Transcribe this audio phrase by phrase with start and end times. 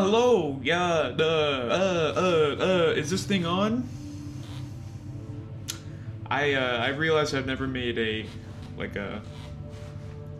[0.00, 0.60] Uh, hello.
[0.62, 1.12] Yeah.
[1.14, 2.92] The uh, uh, uh.
[2.96, 3.86] Is this thing on?
[6.30, 8.24] I uh, I realize I've never made a
[8.78, 9.20] like a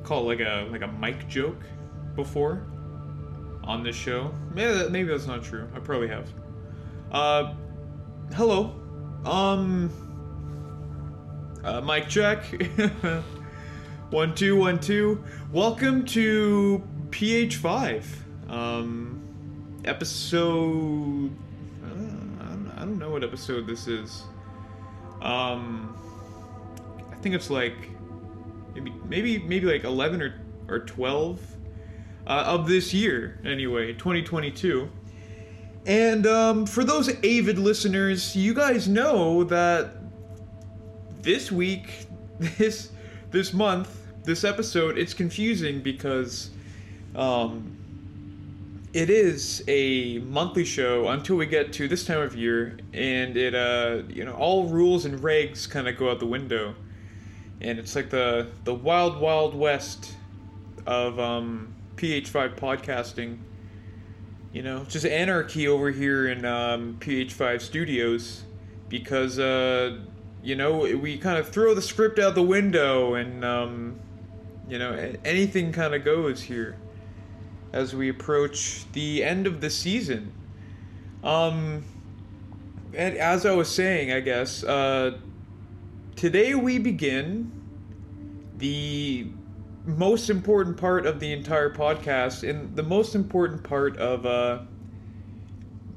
[0.03, 1.63] call like a like a mic joke
[2.17, 2.63] before
[3.63, 4.33] on this show.
[4.55, 5.69] Maybe maybe that's not true.
[5.75, 6.27] I probably have.
[7.13, 7.53] Uh,
[8.33, 8.75] hello.
[9.27, 9.91] Um.
[11.63, 12.45] Uh, mic check.
[14.11, 15.23] one two one two.
[15.53, 18.05] Welcome to PH5.
[18.49, 19.20] Um,
[19.85, 21.31] episode.
[21.85, 24.23] Uh, I don't, know what episode this is.
[25.21, 25.97] Um,
[27.11, 27.77] I think it's like
[28.75, 31.41] maybe maybe maybe like eleven or or twelve
[32.27, 33.39] uh, of this year.
[33.45, 34.89] Anyway, 2022.
[35.87, 39.97] And um, for those avid listeners, you guys know that
[41.23, 42.07] this week,
[42.39, 42.91] this
[43.31, 46.51] this month, this episode, it's confusing because
[47.17, 47.80] um,
[48.93, 53.55] it is a monthly show until we get to this time of year, and it
[53.55, 56.75] uh, you know all rules and regs kind of go out the window,
[57.61, 60.15] and it's like the the wild wild west
[60.87, 63.39] of um, PH5 podcasting.
[64.53, 68.43] You know, just anarchy over here in um, PH5 studios
[68.89, 69.99] because uh,
[70.43, 74.01] you know we kind of throw the script out the window and um,
[74.69, 76.77] you know anything kind of goes here
[77.73, 80.33] as we approach the end of the season.
[81.23, 81.85] Um,
[82.95, 85.19] and as I was saying, I guess uh,
[86.17, 87.53] today we begin
[88.57, 89.29] the
[89.85, 94.61] most important part of the entire podcast and the most important part of uh,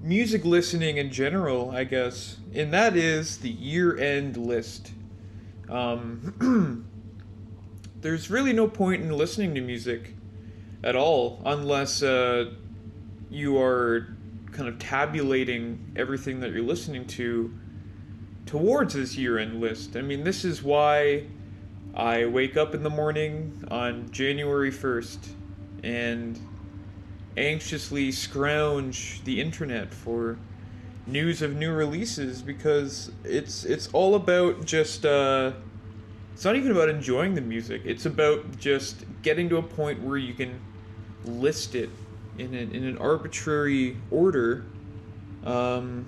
[0.02, 4.92] music listening in general, I guess, and that is the year end list.
[5.70, 6.86] Um,
[8.02, 10.16] there's really no point in listening to music
[10.84, 12.52] at all unless uh,
[13.30, 14.16] you are
[14.52, 17.54] kind of tabulating everything that you're listening to
[18.46, 19.96] towards this year end list.
[19.96, 21.26] I mean, this is why
[21.96, 25.18] I wake up in the morning on January 1st
[25.84, 26.40] and
[27.36, 30.38] anxiously scrounge the internet for
[31.06, 35.52] news of new releases because it's it's all about just uh
[36.32, 40.18] it's not even about enjoying the music it's about just getting to a point where
[40.18, 40.62] you can
[41.26, 41.90] list it
[42.38, 44.66] in an, in an arbitrary order
[45.46, 46.06] um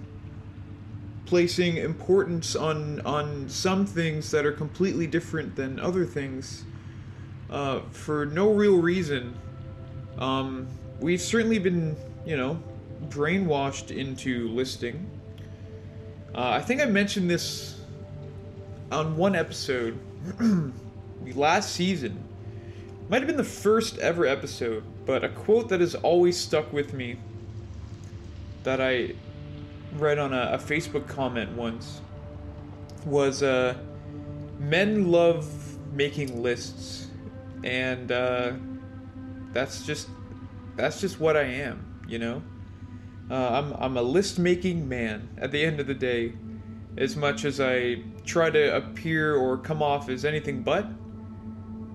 [1.26, 6.64] placing importance on on some things that are completely different than other things
[7.50, 9.36] uh, for no real reason.
[10.18, 10.68] Um,
[11.00, 11.96] we've certainly been,
[12.26, 12.62] you know,
[13.10, 15.10] brainwashed into listing.
[16.34, 17.80] Uh, I think I mentioned this
[18.92, 20.00] on one episode
[21.36, 22.24] last season.
[23.10, 26.94] Might have been the first ever episode, but a quote that has always stuck with
[26.94, 27.18] me
[28.64, 29.14] that I
[29.94, 32.02] read on a, a Facebook comment once
[33.06, 33.76] was uh,
[34.60, 35.48] men love
[35.94, 37.08] making lists,
[37.64, 38.54] and uh,
[39.54, 40.10] that's just
[40.76, 42.42] that's just what I am, you know.
[43.30, 46.34] Uh, I'm I'm a list making man at the end of the day,
[46.98, 50.88] as much as I try to appear or come off as anything but.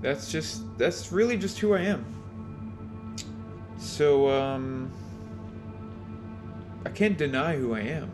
[0.01, 2.20] That's just that's really just who I am.
[3.81, 4.93] So um
[6.85, 8.11] I can't deny who I am.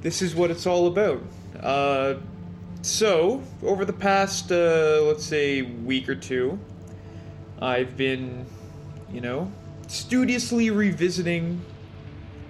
[0.00, 1.22] This is what it's all about.
[1.58, 2.14] Uh,
[2.82, 6.58] so, over the past, uh, let's say, week or two,
[7.60, 8.46] I've been,
[9.12, 9.50] you know,
[9.88, 11.60] studiously revisiting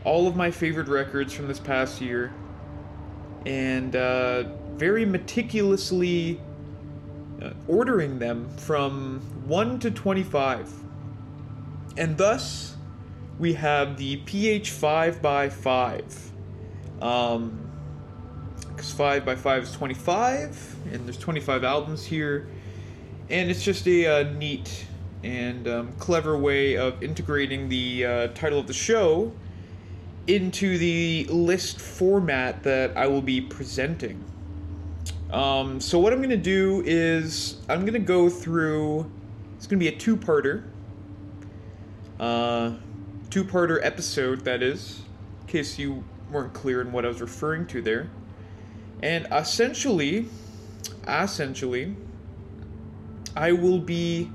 [0.05, 2.33] all of my favorite records from this past year
[3.47, 4.45] and uh,
[4.77, 6.41] very meticulously
[7.41, 10.71] uh, ordering them from 1 to 25.
[11.99, 12.77] And thus,
[13.41, 16.31] we have the PH 5 by 5
[17.03, 17.69] Um,
[18.71, 22.47] because 5 by 5 is 25, and there's 25 albums here.
[23.29, 24.87] And it's just a uh, neat
[25.25, 29.33] and um, clever way of integrating the uh, title of the show
[30.29, 34.25] into the list format that I will be presenting.
[35.33, 39.11] Um, so, what I'm going to do is I'm going to go through,
[39.57, 40.63] it's going to be a two parter.
[42.19, 42.73] Uh,
[43.31, 45.03] two parter episode, that is,
[45.43, 48.11] in case you weren't clear in what I was referring to there.
[49.03, 50.27] And essentially,
[51.07, 51.97] essentially,
[53.37, 54.31] I will be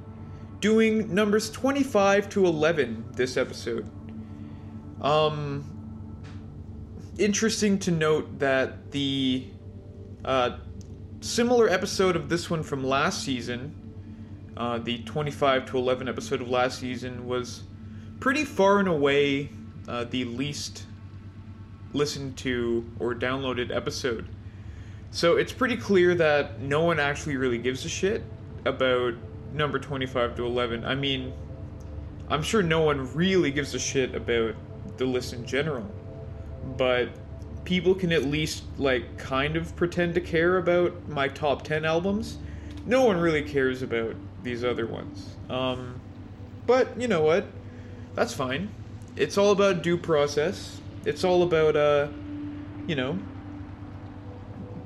[0.59, 3.89] doing numbers 25 to 11 this episode.
[5.01, 5.69] Um,
[7.18, 9.47] interesting to note that the
[10.24, 10.57] uh,
[11.19, 13.75] similar episode of this one from last season,
[14.56, 17.63] uh, the 25 to 11 episode of last season, was
[18.23, 19.49] pretty far and away
[19.89, 20.85] uh, the least
[21.91, 24.25] listened to or downloaded episode.
[25.11, 28.23] So it's pretty clear that no one actually really gives a shit
[28.63, 29.15] about
[29.51, 30.85] number 25 to 11.
[30.85, 31.33] I mean,
[32.29, 34.55] I'm sure no one really gives a shit about
[34.95, 35.85] the list in general,
[36.77, 37.09] but
[37.65, 42.37] people can at least like kind of pretend to care about my top 10 albums.
[42.85, 45.35] No one really cares about these other ones.
[45.49, 45.99] Um,
[46.65, 47.45] but you know what?
[48.15, 48.69] That's fine.
[49.15, 50.80] It's all about due process.
[51.06, 52.07] It's all about uh,
[52.88, 53.18] you know,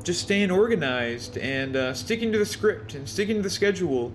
[0.04, 4.14] just staying organized and uh, sticking to the script and sticking to the schedule.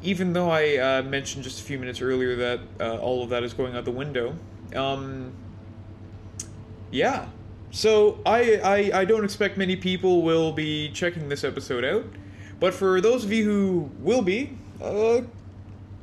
[0.00, 3.42] Even though I uh, mentioned just a few minutes earlier that uh, all of that
[3.42, 4.36] is going out the window.
[4.74, 5.32] Um,
[6.92, 7.26] yeah.
[7.70, 12.06] So I, I I don't expect many people will be checking this episode out,
[12.60, 15.22] but for those of you who will be, uh,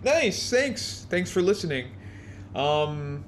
[0.03, 0.49] nice.
[0.49, 1.07] Thanks.
[1.09, 1.94] Thanks for listening.
[2.55, 3.25] Um,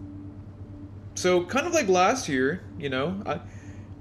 [1.15, 3.41] so kind of like last year, you know, I,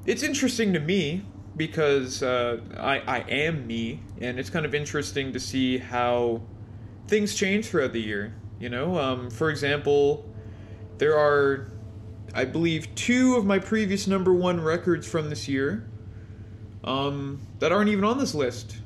[0.06, 1.24] it's interesting to me
[1.56, 6.42] because uh, I, I am me, and it's kind of interesting to see how
[7.08, 8.34] things change throughout the year.
[8.60, 10.24] You know, um, for example,
[10.98, 11.70] there are,
[12.34, 15.88] I believe, two of my previous number one records from this year
[16.84, 18.78] um, that aren't even on this list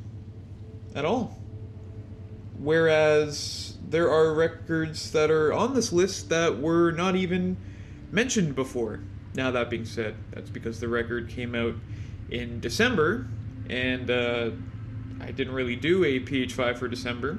[0.94, 1.39] at all.
[2.60, 7.56] Whereas there are records that are on this list that were not even
[8.12, 9.00] mentioned before.
[9.34, 11.74] Now, that being said, that's because the record came out
[12.30, 13.26] in December,
[13.68, 14.50] and uh,
[15.20, 17.38] I didn't really do a PH5 for December.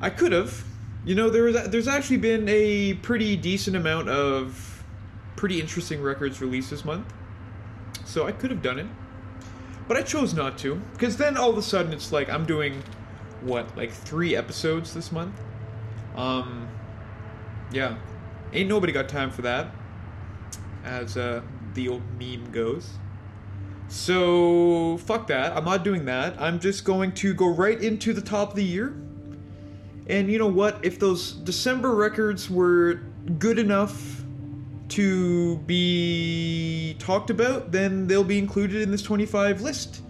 [0.00, 0.64] I could have.
[1.04, 4.84] You know, there was there's actually been a pretty decent amount of
[5.36, 7.12] pretty interesting records released this month,
[8.04, 8.86] so I could have done it,
[9.88, 12.82] but I chose not to because then all of a sudden it's like I'm doing
[13.42, 15.34] what like three episodes this month.
[16.14, 16.68] Um,
[17.72, 17.96] yeah,
[18.52, 19.74] ain't nobody got time for that,
[20.84, 21.42] as uh,
[21.74, 22.90] the old meme goes.
[23.88, 25.54] So, fuck that.
[25.54, 26.40] I'm not doing that.
[26.40, 28.96] I'm just going to go right into the top of the year.
[30.06, 30.82] And you know what?
[30.82, 33.00] If those December records were
[33.38, 34.22] good enough
[34.88, 40.02] to be talked about, then they'll be included in this 25 list.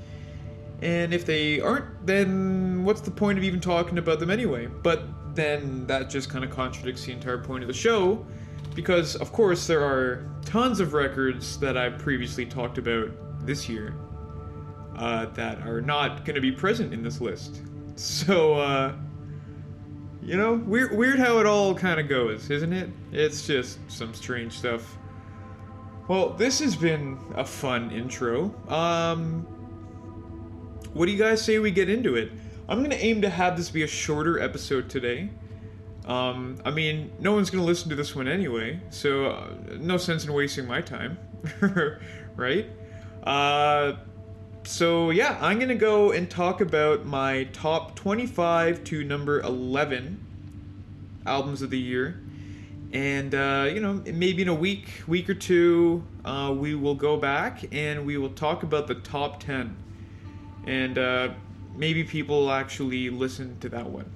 [0.82, 4.66] And if they aren't, then what's the point of even talking about them anyway?
[4.66, 8.26] But then that just kind of contradicts the entire point of the show,
[8.74, 13.10] because of course there are tons of records that I've previously talked about
[13.46, 13.94] this year
[14.96, 17.62] uh, that are not going to be present in this list.
[17.94, 18.92] So, uh,
[20.20, 22.90] you know, weird, weird how it all kind of goes, isn't it?
[23.12, 24.98] It's just some strange stuff.
[26.08, 28.52] Well, this has been a fun intro.
[28.68, 29.46] Um,
[30.92, 32.32] what do you guys say we get into it?
[32.68, 35.30] I'm going to aim to have this be a shorter episode today.
[36.06, 39.96] Um, I mean, no one's going to listen to this one anyway, so uh, no
[39.96, 41.18] sense in wasting my time,
[42.36, 42.66] right?
[43.22, 43.94] Uh,
[44.64, 50.24] so yeah, I'm gonna go and talk about my top 25 to number 11
[51.26, 52.20] albums of the year,
[52.92, 57.16] and uh, you know maybe in a week, week or two, uh, we will go
[57.16, 59.76] back and we will talk about the top 10,
[60.66, 61.30] and uh,
[61.76, 64.10] maybe people actually listen to that one.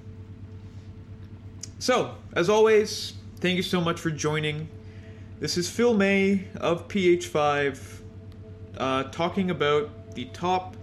[1.79, 4.69] So as always, thank you so much for joining.
[5.39, 7.99] This is Phil May of PH5
[8.77, 10.75] uh, talking about the top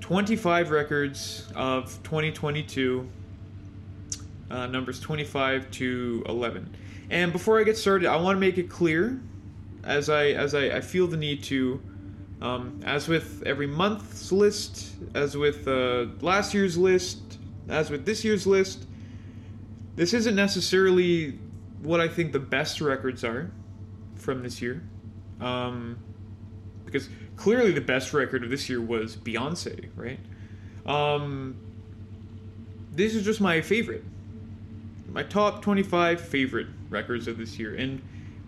[0.00, 3.08] 25 records of 2022,
[4.50, 6.74] uh, numbers 25 to 11.
[7.10, 9.20] And before I get started, I want to make it clear,
[9.82, 11.80] as I as I, I feel the need to,
[12.40, 18.24] um, as with every month's list, as with uh, last year's list, as with this
[18.24, 18.86] year's list,
[19.96, 21.38] this isn't necessarily
[21.82, 23.50] what I think the best records are
[24.16, 24.82] from this year.
[25.40, 25.98] Um,
[26.84, 30.18] because clearly the best record of this year was Beyonce, right?
[30.86, 31.56] Um,
[32.92, 34.04] this is just my favorite,
[35.12, 38.00] my top 25 favorite records of this year, and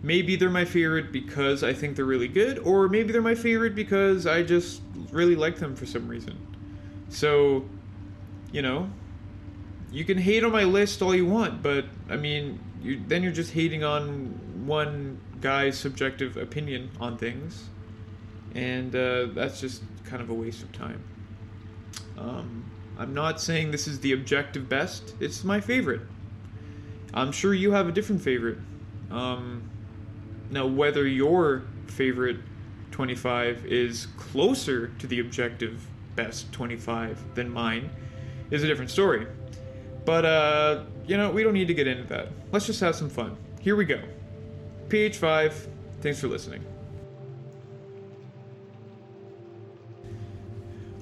[0.03, 3.75] maybe they're my favorite because I think they're really good, or maybe they're my favorite
[3.75, 6.39] because I just really like them for some reason.
[7.09, 7.65] So,
[8.53, 8.89] you know,
[9.91, 13.33] you can hate on my list all you want, but I mean, you, then you're
[13.33, 17.71] just hating on one guy's subjective opinion on things
[18.55, 21.03] and uh, that's just kind of a waste of time.
[22.19, 26.03] Um, I'm not saying this is the objective best, it's my favorite.
[27.15, 28.59] I'm sure you have a different favorite.
[29.11, 29.70] Um,
[30.51, 32.39] now, whether your favorite
[32.91, 37.89] 25 is closer to the objective best 25 than mine
[38.51, 39.27] is a different story.
[40.05, 42.29] But, uh, you know, we don't need to get into that.
[42.53, 43.37] Let's just have some fun.
[43.61, 44.01] Here we go.
[44.89, 45.69] PH5,
[46.01, 46.65] thanks for listening.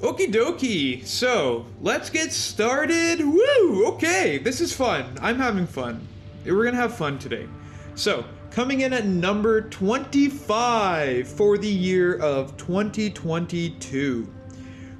[0.00, 1.05] Okie dokie.
[1.05, 3.21] So, let's get started.
[3.21, 3.87] Woo!
[3.95, 5.19] Okay, this is fun.
[5.21, 6.07] I'm having fun.
[6.45, 7.49] We're gonna have fun today.
[7.97, 14.33] So, coming in at number 25 for the year of 2022,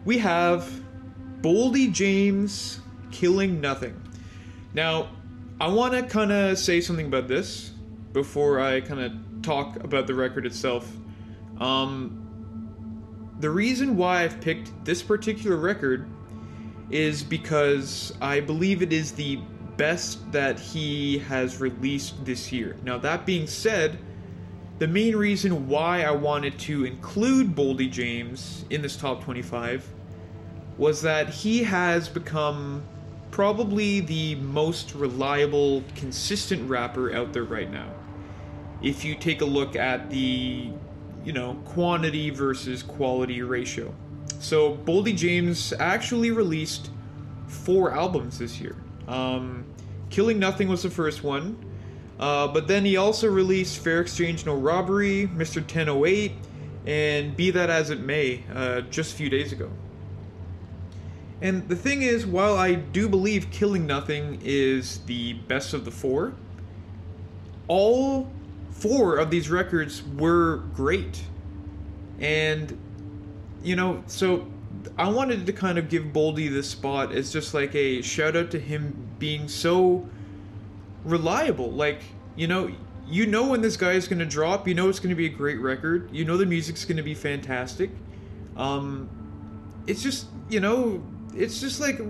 [0.05, 0.71] we have
[1.41, 4.01] Boldy James killing nothing.
[4.75, 5.09] Now,
[5.61, 7.73] I want to kind of say something about this
[8.13, 10.91] before I kind of talk about the record itself.
[11.59, 12.25] Um,
[13.41, 16.09] the reason why I've picked this particular record
[16.91, 19.41] is because I believe it is the
[19.79, 22.77] best that he has released this year.
[22.85, 23.99] Now, that being said,
[24.79, 29.89] the main reason why I wanted to include Boldy James in this top 25
[30.77, 32.83] was that he has become
[33.31, 37.89] probably the most reliable, consistent rapper out there right now.
[38.83, 40.71] If you take a look at the
[41.25, 43.95] you know, quantity versus quality ratio.
[44.41, 46.91] So Boldy James actually released
[47.47, 48.77] four albums this year.
[49.09, 49.65] Um,
[50.11, 51.59] Killing Nothing was the first one,
[52.21, 55.57] uh, but then he also released Fair Exchange No Robbery, Mr.
[55.57, 56.33] 1008,
[56.87, 59.71] and Be That As It May uh, just a few days ago.
[61.41, 65.91] And the thing is, while I do believe Killing Nothing is the best of the
[65.91, 66.35] four,
[67.69, 68.29] all
[68.71, 71.23] four of these records were great.
[72.19, 72.77] And,
[73.63, 74.47] you know, so
[74.97, 78.51] I wanted to kind of give Boldy this spot as just like a shout out
[78.53, 80.09] to him being so
[81.05, 81.71] reliable.
[81.71, 82.03] Like,
[82.37, 82.71] you know,
[83.07, 85.27] you know when this guy is going to drop, you know it's going to be
[85.27, 87.91] a great record, you know the music's going to be fantastic.
[88.57, 89.09] Um,
[89.87, 91.03] it's just, you know,
[91.35, 92.01] it's just like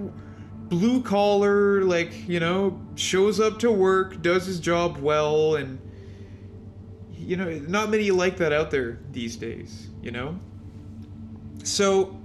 [0.68, 5.78] blue collar, like, you know, shows up to work, does his job well, and
[7.16, 10.38] you know, not many like that out there these days, you know?
[11.62, 12.17] So,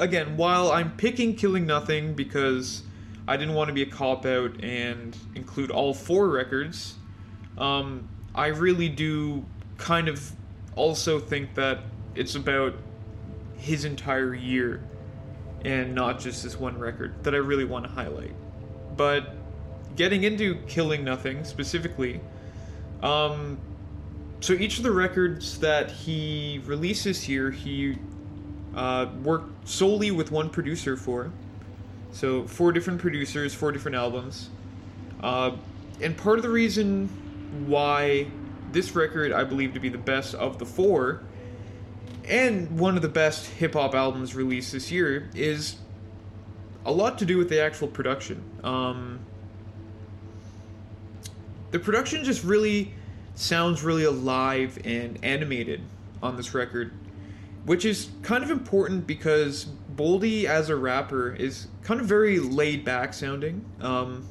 [0.00, 2.82] again, while I'm picking Killing Nothing because
[3.28, 6.94] I didn't want to be a cop out and include all four records,
[7.58, 9.44] um, I really do
[9.76, 10.32] kind of
[10.74, 11.80] also think that
[12.14, 12.74] it's about
[13.56, 14.82] his entire year
[15.64, 18.34] and not just this one record that I really want to highlight.
[18.96, 19.34] But
[19.96, 22.20] getting into Killing Nothing specifically,
[23.02, 23.58] um,
[24.40, 27.98] so each of the records that he releases here, he
[28.74, 31.32] uh, worked solely with one producer for.
[32.12, 34.50] So four different producers, four different albums.
[35.22, 35.56] Uh,
[36.00, 37.08] and part of the reason
[37.66, 38.26] why
[38.72, 41.22] this record I believe to be the best of the four,
[42.24, 45.76] and one of the best hip hop albums released this year, is
[46.84, 48.42] a lot to do with the actual production.
[48.64, 49.20] Um,
[51.70, 52.94] the production just really
[53.34, 55.80] sounds really alive and animated
[56.22, 56.92] on this record,
[57.64, 62.84] which is kind of important because Boldy as a rapper is kind of very laid
[62.84, 63.64] back sounding.
[63.80, 64.26] Um,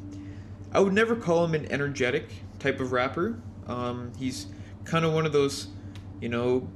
[0.72, 3.40] I would never call him an energetic type of rapper.
[3.68, 4.48] Um, he's
[4.84, 5.68] kind of one of those,
[6.22, 6.68] you know,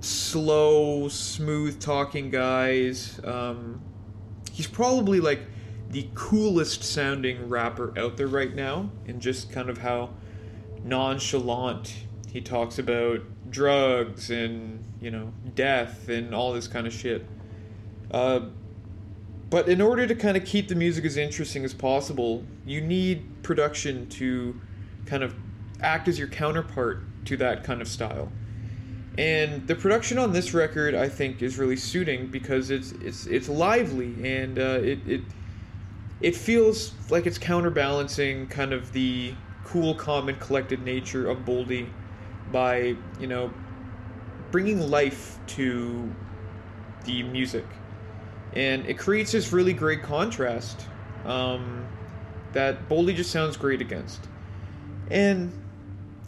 [0.00, 3.20] slow, smooth talking guys.
[3.24, 3.80] Um,
[4.52, 5.40] he's probably like
[5.90, 10.10] the coolest sounding rapper out there right now, and just kind of how
[10.84, 11.94] nonchalant.
[12.30, 13.20] He talks about
[13.52, 17.24] drugs and you know death and all this kind of shit.
[18.10, 18.40] Uh,
[19.50, 23.42] but in order to kind of keep the music as interesting as possible, you need
[23.42, 24.58] production to
[25.04, 25.34] kind of
[25.80, 28.32] act as your counterpart to that kind of style.
[29.18, 33.48] And the production on this record, I think, is really suiting because it's it's it's
[33.48, 35.20] lively and uh, it it
[36.22, 41.88] it feels like it's counterbalancing kind of the cool, calm, and collected nature of Boldy
[42.52, 43.50] by, you know,
[44.50, 46.12] bringing life to
[47.04, 47.64] the music.
[48.54, 50.86] And it creates this really great contrast
[51.24, 51.86] um,
[52.52, 54.28] that Boldy just sounds great against.
[55.10, 55.52] And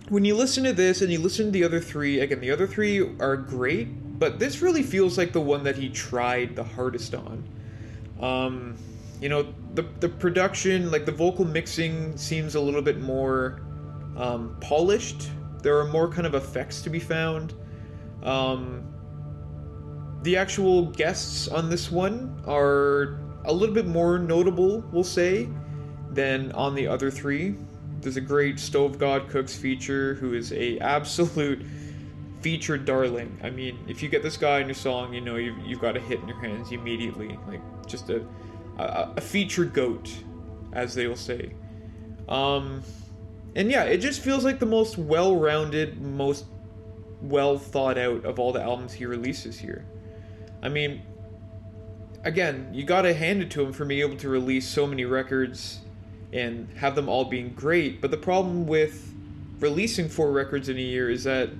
[0.08, 2.66] when you listen to this and you listen to the other three, again, the other
[2.66, 7.14] three are great, but this really feels like the one that he tried the hardest
[7.14, 7.44] on.
[8.20, 8.76] Um,
[9.20, 13.62] you know the the production like the vocal mixing seems a little bit more
[14.16, 15.30] um, polished
[15.64, 17.54] there are more kind of effects to be found
[18.22, 18.86] um,
[20.22, 25.48] the actual guests on this one are a little bit more notable we'll say
[26.10, 27.56] than on the other three
[28.00, 31.64] there's a great stove god cooks feature who is a absolute
[32.40, 35.58] featured darling i mean if you get this guy in your song you know you've,
[35.66, 38.24] you've got a hit in your hands immediately like just a
[38.78, 40.12] a, a featured goat.
[40.72, 41.52] as they will say.
[42.28, 42.82] Um,
[43.54, 46.46] and yeah, it just feels like the most well-rounded, most
[47.22, 49.84] well thought out of all the albums he releases here.
[50.62, 51.02] I mean,
[52.24, 55.80] again, you gotta hand it to him for being able to release so many records
[56.32, 58.00] and have them all being great.
[58.00, 59.14] But the problem with
[59.60, 61.50] releasing four records in a year is that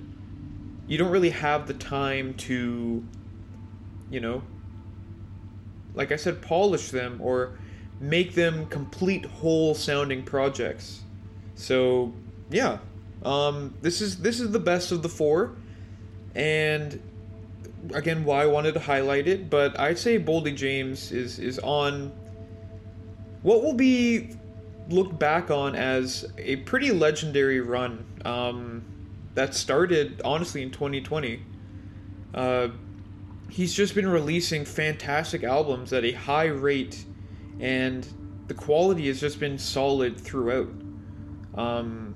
[0.87, 3.03] you don't really have the time to,
[4.11, 4.43] you know,
[5.93, 7.57] like I said, polish them or
[8.01, 11.03] make them complete whole sounding projects.
[11.55, 12.13] So
[12.49, 12.79] yeah,
[13.23, 15.55] um, this is this is the best of the four,
[16.35, 17.01] and
[17.93, 19.49] again, why I wanted to highlight it.
[19.49, 22.11] But I'd say Boldy James is is on
[23.41, 24.35] what will be
[24.89, 28.83] looked back on as a pretty legendary run um,
[29.33, 31.41] that started honestly in 2020.
[32.33, 32.67] Uh,
[33.49, 37.05] he's just been releasing fantastic albums at a high rate,
[37.59, 38.07] and
[38.47, 40.69] the quality has just been solid throughout.
[41.55, 42.15] Um,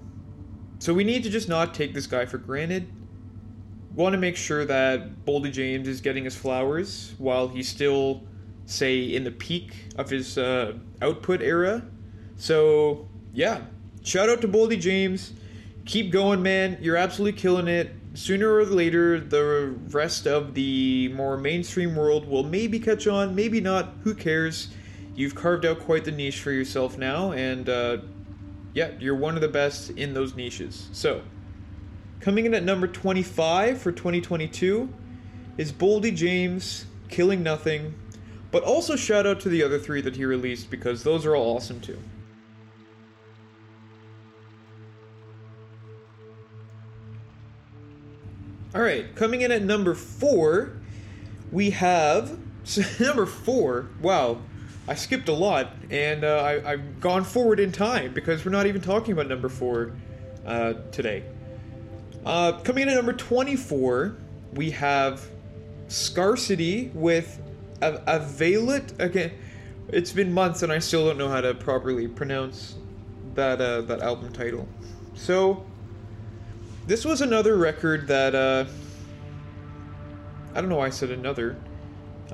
[0.80, 2.92] so we need to just not take this guy for granted.
[3.96, 8.24] Want to make sure that Boldy James is getting his flowers while he's still,
[8.66, 11.84] say, in the peak of his uh, output era.
[12.38, 13.62] So yeah,
[14.04, 15.34] shout out to Boldy James.
[15.86, 16.78] Keep going, man.
[16.82, 17.92] You're absolutely killing it.
[18.14, 23.62] Sooner or later, the rest of the more mainstream world will maybe catch on, maybe
[23.62, 23.94] not.
[24.04, 24.70] Who cares?
[25.16, 27.98] You've carved out quite the niche for yourself now, and uh,
[28.74, 30.88] yeah, you're one of the best in those niches.
[30.92, 31.22] So,
[32.20, 34.94] coming in at number 25 for 2022
[35.58, 37.96] is Boldy James, Killing Nothing,
[38.52, 41.58] but also shout out to the other three that he released because those are all
[41.58, 42.00] awesome too.
[48.76, 50.74] All right, coming in at number four,
[51.52, 52.38] we have
[53.00, 53.90] number four.
[54.00, 54.42] Wow,
[54.90, 58.66] I skipped a lot, and uh, I, have gone forward in time because we're not
[58.66, 59.94] even talking about number four
[60.48, 61.24] uh, today.
[62.26, 64.16] Uh, coming in at number twenty-four,
[64.56, 65.30] we have
[65.90, 67.40] Scarcity with
[67.84, 69.00] a- Availit.
[69.00, 69.32] Again,
[69.90, 72.74] it's been months, and I still don't know how to properly pronounce
[73.36, 74.68] that uh, that album title.
[75.14, 75.68] So
[76.88, 78.66] this was another record that uh,
[80.56, 81.58] I don't know why I said another.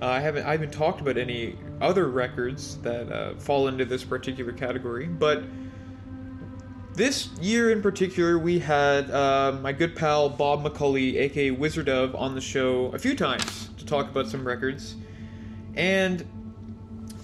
[0.01, 4.03] Uh, I haven't I haven't talked about any other records that uh, fall into this
[4.03, 5.43] particular category, but
[6.93, 12.15] this year in particular, we had uh, my good pal Bob McCulley, aka Wizard of,
[12.15, 14.95] on the show a few times to talk about some records,
[15.75, 16.25] and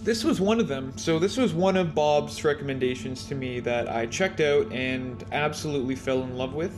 [0.04, 0.98] this was one of them.
[0.98, 5.96] So this was one of Bob's recommendations to me that I checked out and absolutely
[5.96, 6.78] fell in love with.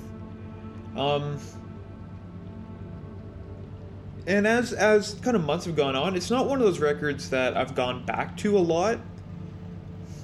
[0.95, 1.39] Um,
[4.25, 7.29] and as as kind of months have gone on, it's not one of those records
[7.29, 8.99] that I've gone back to a lot.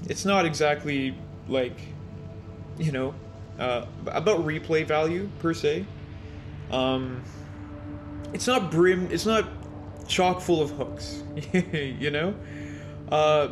[0.08, 1.16] It's not exactly
[1.48, 1.78] like,
[2.78, 3.14] you know,
[3.60, 5.86] uh, about replay value per se.
[6.72, 7.22] Um,
[8.34, 9.10] it's not brim.
[9.12, 9.46] It's not
[10.08, 11.24] chock full of hooks.
[11.54, 12.34] you know,
[13.12, 13.50] uh,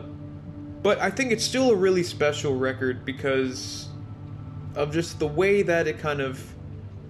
[0.81, 3.89] but I think it's still a really special record because
[4.75, 6.41] of just the way that it kind of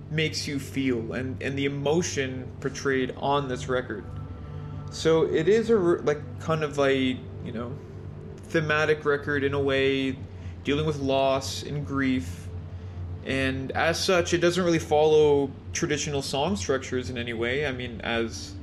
[0.10, 4.06] makes you feel and, and the emotion portrayed on this record.
[4.92, 7.74] So it is a like kind of a you know
[8.44, 10.18] thematic record in a way,
[10.64, 12.48] dealing with loss and grief,
[13.26, 17.66] and as such, it doesn't really follow traditional song structures in any way.
[17.68, 18.56] I mean, as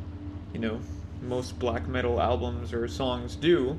[0.55, 0.81] you know,
[1.21, 3.79] most black metal albums or songs do,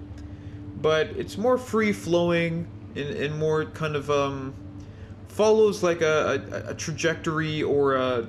[0.82, 4.54] but it's more free flowing and, and more kind of um,
[5.36, 8.26] follows like a, a, a trajectory or a,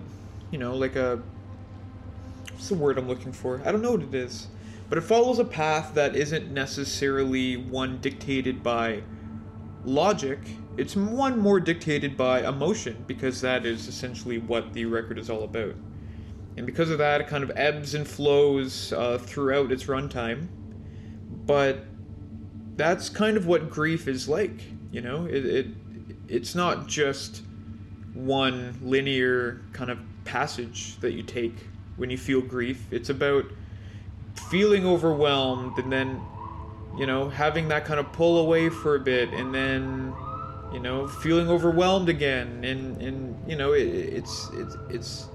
[0.51, 1.23] you know, like a.
[2.53, 3.63] What's the word I'm looking for?
[3.65, 4.49] I don't know what it is.
[4.89, 9.03] But it follows a path that isn't necessarily one dictated by
[9.85, 10.39] logic.
[10.77, 15.45] It's one more dictated by emotion, because that is essentially what the record is all
[15.45, 15.75] about.
[16.57, 20.49] And because of that, it kind of ebbs and flows uh, throughout its runtime.
[21.47, 21.85] But
[22.77, 25.27] that's kind of what grief is like, you know?
[25.27, 25.67] It, it
[26.29, 27.43] it's not just
[28.15, 31.55] one linear kind of passage that you take
[31.97, 32.87] when you feel grief.
[32.91, 33.45] It's about
[34.51, 36.21] feeling overwhelmed and then,
[36.99, 40.15] you know, having that kind of pull away for a bit and then,
[40.73, 42.65] you know, feeling overwhelmed again.
[42.65, 45.27] And, and you know, it, it's, it's, it's,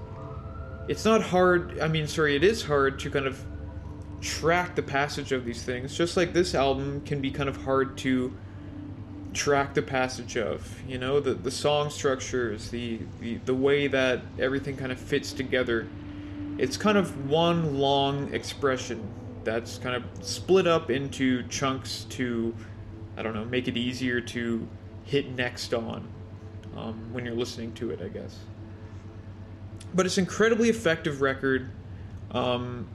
[0.88, 1.78] it's not hard.
[1.80, 3.44] I mean, sorry, it is hard to kind of
[4.20, 5.96] track the passage of these things.
[5.96, 8.36] Just like this album can be kind of hard to
[9.32, 14.20] track the passage of you know the the song structures the the, the way that
[14.38, 15.88] everything kind of fits together
[16.58, 19.02] it's kind of one long expression
[19.44, 22.54] that's kind of split up into chunks to
[23.16, 24.66] I don't know, make it easier to
[25.04, 26.08] hit next on
[26.76, 28.38] um, when you're listening to it, I guess.
[29.94, 31.70] But it's incredibly effective record,
[32.30, 32.88] um,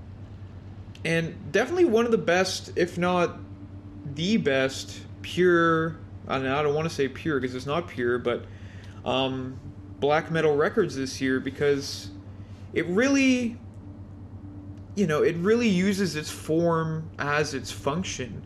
[1.06, 3.38] and definitely one of the best, if not
[4.16, 5.98] the best, pure.
[6.28, 8.46] I don't want to say pure because it's not pure, but
[9.06, 9.60] um,
[10.00, 12.10] black metal records this year because
[12.74, 13.58] it really
[14.98, 18.42] you know, it really uses its form as its function.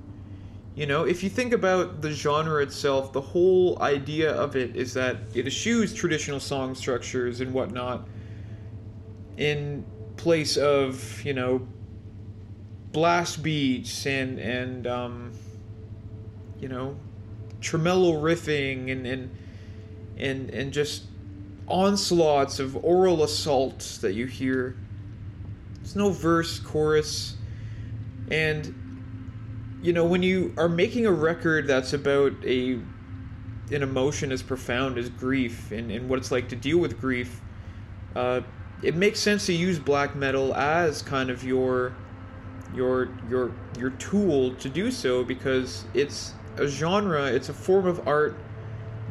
[0.76, 4.94] You know, if you think about the genre itself, the whole idea of it is
[4.96, 8.06] that it eschews traditional song structures and whatnot
[9.38, 9.86] in
[10.18, 11.66] place of, you know,
[12.92, 15.32] blast beats and, and, um,
[16.60, 16.98] you know,
[17.62, 19.38] tremolo riffing and, and,
[20.18, 21.04] and, and just
[21.68, 24.76] onslaughts of oral assaults that you hear.
[25.76, 27.36] There's no verse, chorus,
[28.30, 28.76] and
[29.82, 32.80] you know when you are making a record that's about a
[33.72, 37.42] an emotion as profound as grief and, and what it's like to deal with grief,
[38.16, 38.42] uh,
[38.84, 41.96] it makes sense to use black metal as kind of your
[42.76, 48.08] your your your tool to do so because it's a genre, it's a form of
[48.08, 48.36] art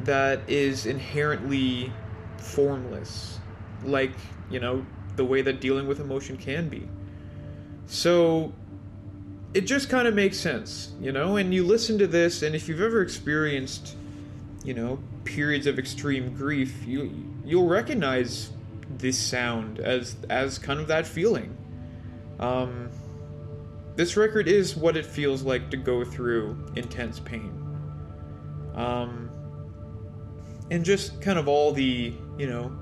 [0.04, 1.92] that is inherently
[2.38, 3.38] formless.
[3.84, 4.12] Like,
[4.50, 4.84] you know,
[5.16, 6.88] the way that dealing with emotion can be.
[7.86, 8.52] So
[9.52, 11.36] it just kind of makes sense, you know?
[11.36, 13.96] And you listen to this, and if you've ever experienced,
[14.64, 17.12] you know, periods of extreme grief, you
[17.44, 18.50] you'll recognize
[18.98, 21.56] this sound as as kind of that feeling.
[22.38, 22.90] Um,
[24.00, 27.52] this record is what it feels like to go through intense pain.
[28.74, 29.30] Um,
[30.70, 32.72] and just kind of all the you know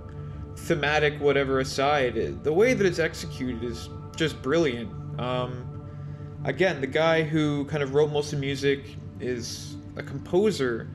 [0.55, 4.93] thematic whatever aside, the way that it's executed is just brilliant.
[5.19, 5.83] Um,
[6.45, 8.85] again, the guy who kind of wrote most of the music
[9.19, 10.89] is a composer,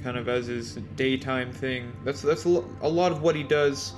[0.00, 1.92] kind of as his daytime thing.
[2.04, 3.94] That's that's a lot of what he does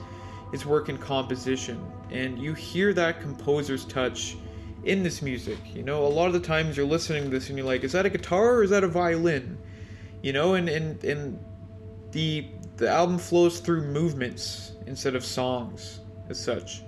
[0.55, 1.79] is work in composition,
[2.11, 4.39] and you hear that composer's touch
[4.85, 5.59] in this music.
[5.75, 7.93] You know, a lot of the times you're listening to this and you're like, is
[7.93, 9.59] that a guitar or is that a violin?
[10.23, 11.39] You know, and and and
[12.13, 16.83] the the album flows through movements instead of songs as such.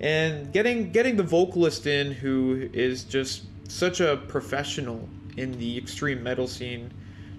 [0.00, 6.22] And getting getting the vocalist in who is just such a professional in the extreme
[6.22, 6.92] metal scene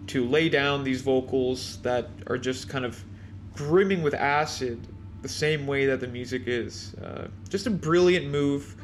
[0.07, 3.03] to lay down these vocals that are just kind of
[3.55, 4.87] brimming with acid
[5.21, 6.93] the same way that the music is.
[6.95, 8.75] Uh, just a brilliant move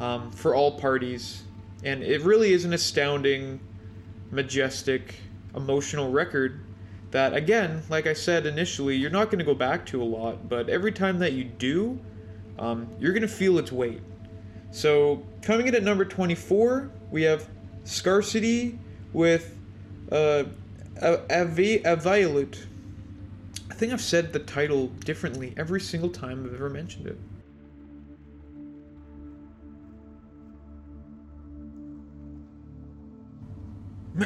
[0.00, 1.42] um, for all parties.
[1.84, 3.60] And it really is an astounding,
[4.30, 5.14] majestic,
[5.54, 6.60] emotional record
[7.10, 10.48] that again, like I said initially, you're not going to go back to a lot,
[10.48, 11.98] but every time that you do,
[12.58, 14.02] um, you're going to feel its weight.
[14.70, 17.48] So coming in at number 24, we have
[17.84, 18.78] Scarcity
[19.12, 19.56] with
[20.12, 20.44] uh,
[21.00, 22.66] a, a, a Violet.
[23.70, 27.18] I think I've said the title differently every single time I've ever mentioned it.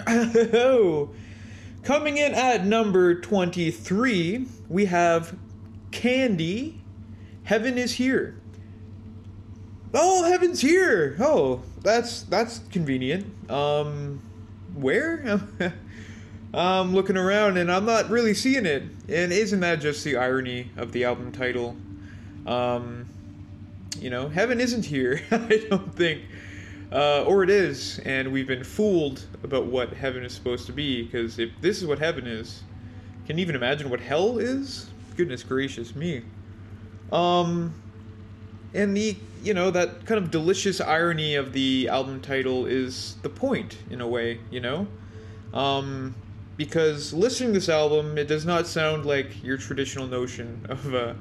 [0.06, 1.10] Oh,
[1.82, 5.36] Coming in at number 23, we have
[5.90, 6.80] Candy.
[7.42, 8.40] Heaven is here.
[9.92, 11.16] Oh, heaven's here.
[11.18, 13.50] Oh, that's that's convenient.
[13.50, 14.22] Um
[14.74, 15.40] where?
[16.54, 18.84] I'm looking around and I'm not really seeing it.
[19.08, 21.76] And isn't that just the irony of the album title?
[22.46, 23.08] Um
[23.98, 25.20] you know, heaven isn't here.
[25.32, 26.22] I don't think
[26.92, 31.02] uh, or it is, and we've been fooled about what heaven is supposed to be.
[31.02, 32.62] Because if this is what heaven is,
[33.26, 34.90] can you even imagine what hell is?
[35.16, 36.22] Goodness gracious me.
[37.10, 37.74] Um,
[38.74, 43.28] and the you know that kind of delicious irony of the album title is the
[43.28, 44.86] point in a way, you know,
[45.52, 46.14] um,
[46.56, 51.14] because listening to this album, it does not sound like your traditional notion of uh,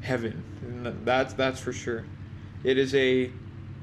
[0.00, 0.42] heaven.
[0.62, 2.04] And that's that's for sure.
[2.64, 3.30] It is a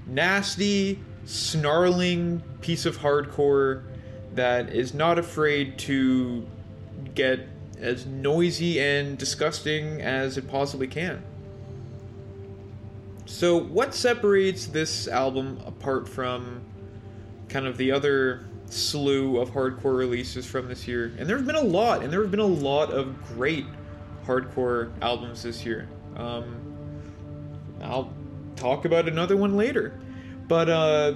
[0.06, 3.84] nasty, snarling piece of hardcore
[4.34, 6.48] that is not afraid to
[7.14, 7.48] get
[7.80, 11.22] as noisy and disgusting as it possibly can.
[13.26, 16.62] So, what separates this album apart from
[17.50, 21.12] kind of the other slew of hardcore releases from this year?
[21.18, 23.66] And there have been a lot, and there have been a lot of great
[24.26, 25.90] hardcore albums this year.
[26.16, 26.56] Um,
[27.82, 28.14] I'll
[28.56, 30.00] talk about another one later.
[30.48, 31.14] But uh,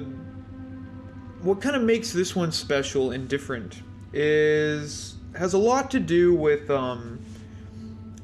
[1.41, 3.81] what kind of makes this one special and different
[4.13, 7.19] is has a lot to do with um,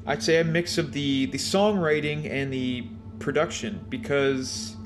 [0.06, 2.86] I'd say a mix of the the songwriting and the
[3.18, 4.76] production because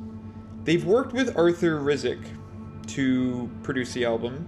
[0.65, 2.25] they've worked with Arthur Rizk
[2.89, 4.47] to produce the album.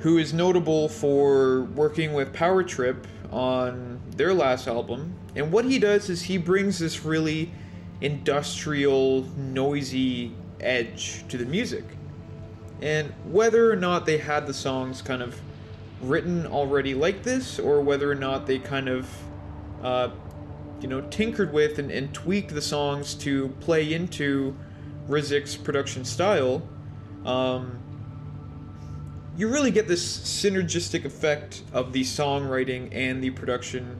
[0.00, 5.14] who is notable for working with Power Trip on their last album.
[5.36, 7.52] And what he does is he brings this really
[8.00, 11.84] industrial, noisy edge to the music.
[12.80, 15.40] And whether or not they had the songs kind of
[16.00, 19.08] written already like this, or whether or not they kind of,
[19.82, 20.10] uh,
[20.80, 24.56] you know, tinkered with and, and tweaked the songs to play into
[25.08, 26.62] Rizk's production style,
[27.24, 27.78] um,
[29.36, 33.96] you really get this synergistic effect of the songwriting and the production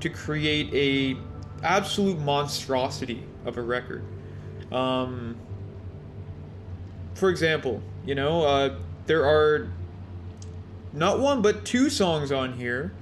[0.00, 1.16] to create a
[1.64, 4.04] absolute monstrosity of a record.
[4.70, 5.36] Um,
[7.14, 9.70] for example, you know, uh, there are
[10.92, 12.92] not one but two songs on here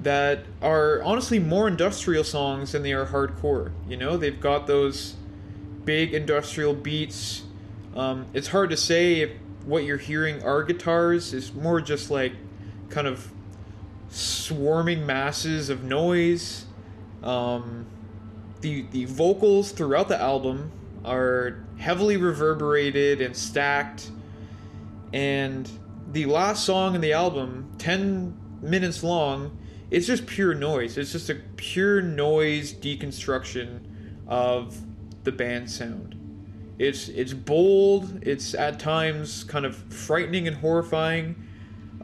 [0.00, 3.72] that are honestly more industrial songs than they are hardcore.
[3.88, 5.14] You know, they've got those
[5.84, 7.42] big industrial beats.
[7.96, 9.30] Um, it's hard to say if
[9.64, 11.34] what you're hearing are guitars.
[11.34, 12.32] It's more just like
[12.88, 13.30] kind of
[14.08, 16.64] swarming masses of noise.
[17.22, 17.86] Um,
[18.60, 20.72] the the vocals throughout the album
[21.04, 24.10] are heavily reverberated and stacked,
[25.12, 25.70] and
[26.12, 29.56] the last song in the album, ten minutes long,
[29.90, 30.98] it's just pure noise.
[30.98, 33.80] It's just a pure noise deconstruction
[34.26, 34.76] of
[35.24, 36.14] the band sound.
[36.78, 38.22] It's it's bold.
[38.22, 41.36] It's at times kind of frightening and horrifying,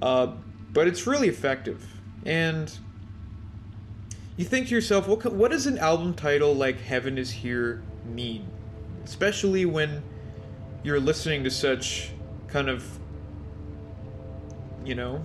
[0.03, 0.33] uh,
[0.73, 1.87] but it's really effective.
[2.25, 2.73] And
[4.37, 8.49] you think to yourself, what what does an album title like "Heaven Is Here" mean?
[9.05, 10.03] Especially when
[10.83, 12.11] you're listening to such
[12.49, 12.99] kind of,
[14.85, 15.23] you know,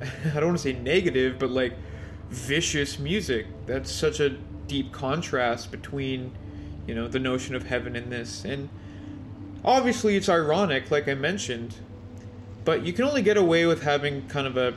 [0.00, 1.74] I don't want to say negative, but like
[2.30, 3.46] vicious music.
[3.66, 4.30] That's such a
[4.66, 6.32] deep contrast between
[6.90, 8.44] you know, the notion of heaven in this.
[8.44, 8.68] And
[9.64, 11.76] obviously, it's ironic, like I mentioned,
[12.64, 14.74] but you can only get away with having kind of a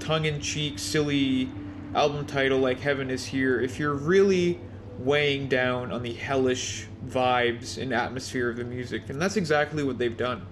[0.00, 1.48] tongue in cheek, silly
[1.94, 4.58] album title like Heaven is Here if you're really
[4.98, 9.08] weighing down on the hellish vibes and atmosphere of the music.
[9.08, 10.46] And that's exactly what they've done.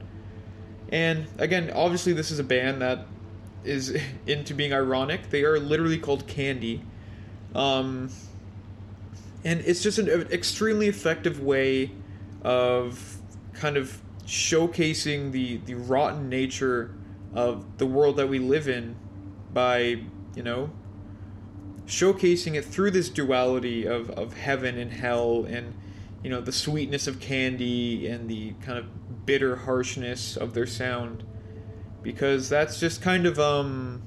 [0.90, 3.06] And again, obviously, this is a band that
[3.64, 5.30] is into being ironic.
[5.30, 6.82] They are literally called Candy.
[7.54, 8.10] Um,
[9.44, 11.90] and it's just an extremely effective way
[12.42, 13.18] of
[13.54, 16.94] kind of showcasing the the rotten nature
[17.34, 18.94] of the world that we live in
[19.52, 20.02] by
[20.34, 20.70] you know
[21.86, 25.74] showcasing it through this duality of, of heaven and hell and
[26.22, 31.24] you know the sweetness of candy and the kind of bitter harshness of their sound.
[32.02, 34.02] Because that's just kind of um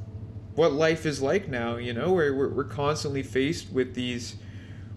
[0.56, 4.36] what life is like now you know where we're, we're constantly faced with these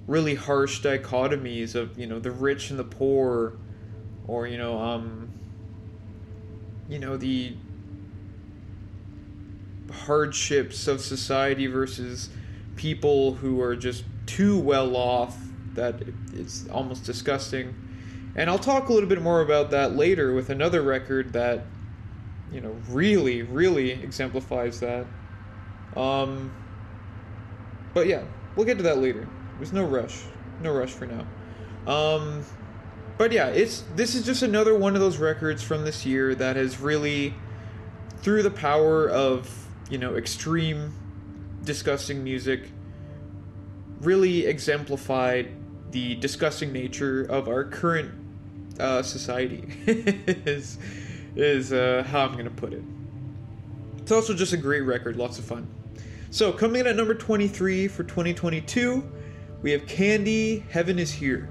[0.06, 3.56] really harsh dichotomies of you know the rich and the poor
[4.26, 5.28] or you know um
[6.88, 7.56] you know the
[9.90, 12.30] hardships of society versus
[12.76, 15.38] people who are just too well off
[15.74, 17.74] that it's almost disgusting
[18.36, 21.64] and I'll talk a little bit more about that later with another record that
[22.52, 25.06] you know really really exemplifies that
[25.96, 26.52] um
[27.92, 28.22] but yeah
[28.56, 30.22] we'll get to that later there's no rush.
[30.62, 31.26] No rush for now.
[31.92, 32.44] Um,
[33.18, 36.56] but yeah, it's this is just another one of those records from this year that
[36.56, 37.34] has really,
[38.18, 40.92] through the power of you know extreme,
[41.62, 42.70] disgusting music,
[44.00, 45.50] really exemplified
[45.94, 48.12] the disgusting nature of our current
[48.80, 49.64] uh, society.
[49.86, 50.76] is
[51.36, 52.82] is uh, how I'm gonna put it.
[53.98, 55.66] It's also just a great record, lots of fun.
[56.30, 59.10] So coming in at number 23 for 2022
[59.64, 61.48] we have Candy, Heaven is Here.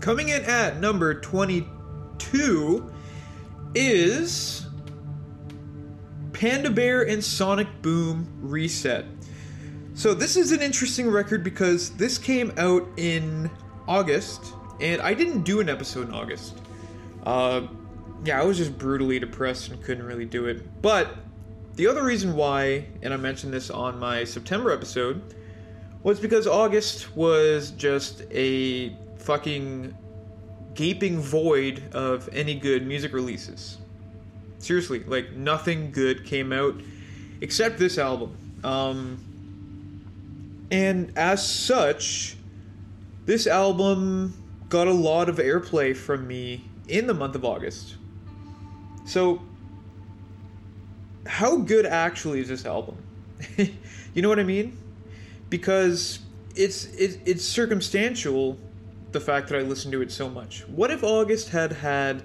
[0.00, 2.90] Coming in at number 22
[3.74, 4.63] is
[6.44, 9.06] Panda Bear and Sonic Boom Reset.
[9.94, 13.50] So, this is an interesting record because this came out in
[13.88, 16.60] August, and I didn't do an episode in August.
[17.24, 17.62] Uh,
[18.26, 20.82] yeah, I was just brutally depressed and couldn't really do it.
[20.82, 21.16] But
[21.76, 25.22] the other reason why, and I mentioned this on my September episode,
[26.02, 29.96] was because August was just a fucking
[30.74, 33.78] gaping void of any good music releases.
[34.64, 36.80] Seriously, like nothing good came out
[37.42, 38.34] except this album.
[38.64, 39.18] Um,
[40.70, 42.36] and as such,
[43.26, 47.96] this album got a lot of airplay from me in the month of August.
[49.04, 49.42] So,
[51.26, 52.96] how good actually is this album?
[53.58, 54.78] you know what I mean?
[55.50, 56.20] Because
[56.56, 58.58] it's it, it's circumstantial
[59.12, 60.66] the fact that I listened to it so much.
[60.68, 62.24] What if August had had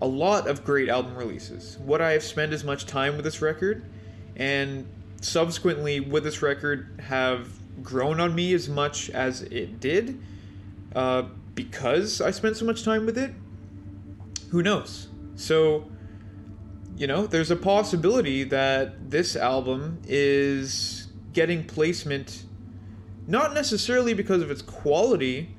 [0.00, 1.78] a lot of great album releases?
[1.78, 3.84] Would I have spent as much time with this record?
[4.36, 4.86] And
[5.20, 7.48] subsequently, would this record have
[7.82, 10.20] grown on me as much as it did
[10.94, 11.22] uh,
[11.54, 13.32] because I spent so much time with it?
[14.50, 15.08] Who knows?
[15.34, 15.90] So,
[16.96, 22.44] you know, there's a possibility that this album is getting placement
[23.26, 25.54] not necessarily because of its quality,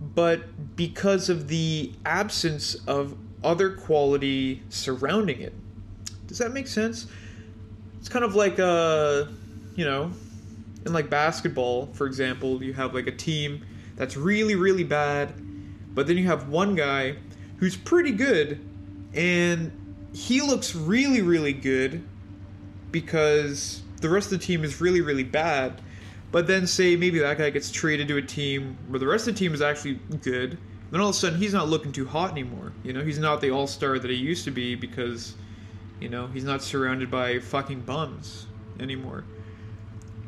[0.00, 5.54] but because of the absence of other quality surrounding it.
[6.26, 7.06] Does that make sense?
[7.98, 9.26] It's kind of like uh,
[9.74, 10.10] you know,
[10.84, 13.64] in like basketball, for example, you have like a team
[13.96, 15.34] that's really really bad,
[15.94, 17.16] but then you have one guy
[17.58, 18.64] who's pretty good
[19.14, 19.72] and
[20.14, 22.06] he looks really really good
[22.90, 25.80] because the rest of the team is really really bad
[26.30, 29.34] but then say maybe that guy gets traded to a team where the rest of
[29.34, 30.58] the team is actually good.
[30.90, 32.72] Then all of a sudden he's not looking too hot anymore.
[32.82, 35.34] You know, he's not the all star that he used to be because,
[36.00, 38.46] you know, he's not surrounded by fucking bums
[38.80, 39.24] anymore.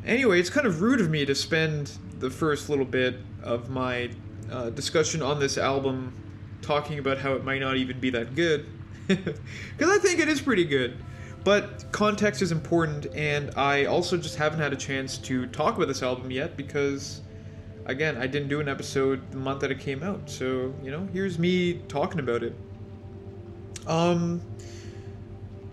[0.05, 4.09] Anyway, it's kind of rude of me to spend the first little bit of my
[4.51, 6.13] uh, discussion on this album
[6.61, 8.65] talking about how it might not even be that good.
[9.07, 10.97] Because I think it is pretty good.
[11.43, 15.87] But context is important, and I also just haven't had a chance to talk about
[15.87, 17.21] this album yet because,
[17.91, 20.29] again, I didn't do an episode the month that it came out.
[20.29, 22.55] So, you know, here's me talking about it.
[23.85, 24.41] Um,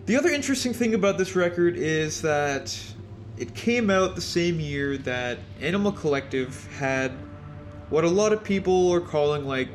[0.07, 2.77] the other interesting thing about this record is that
[3.37, 7.13] it came out the same year that Animal Collective had
[7.91, 9.69] what a lot of people are calling, like,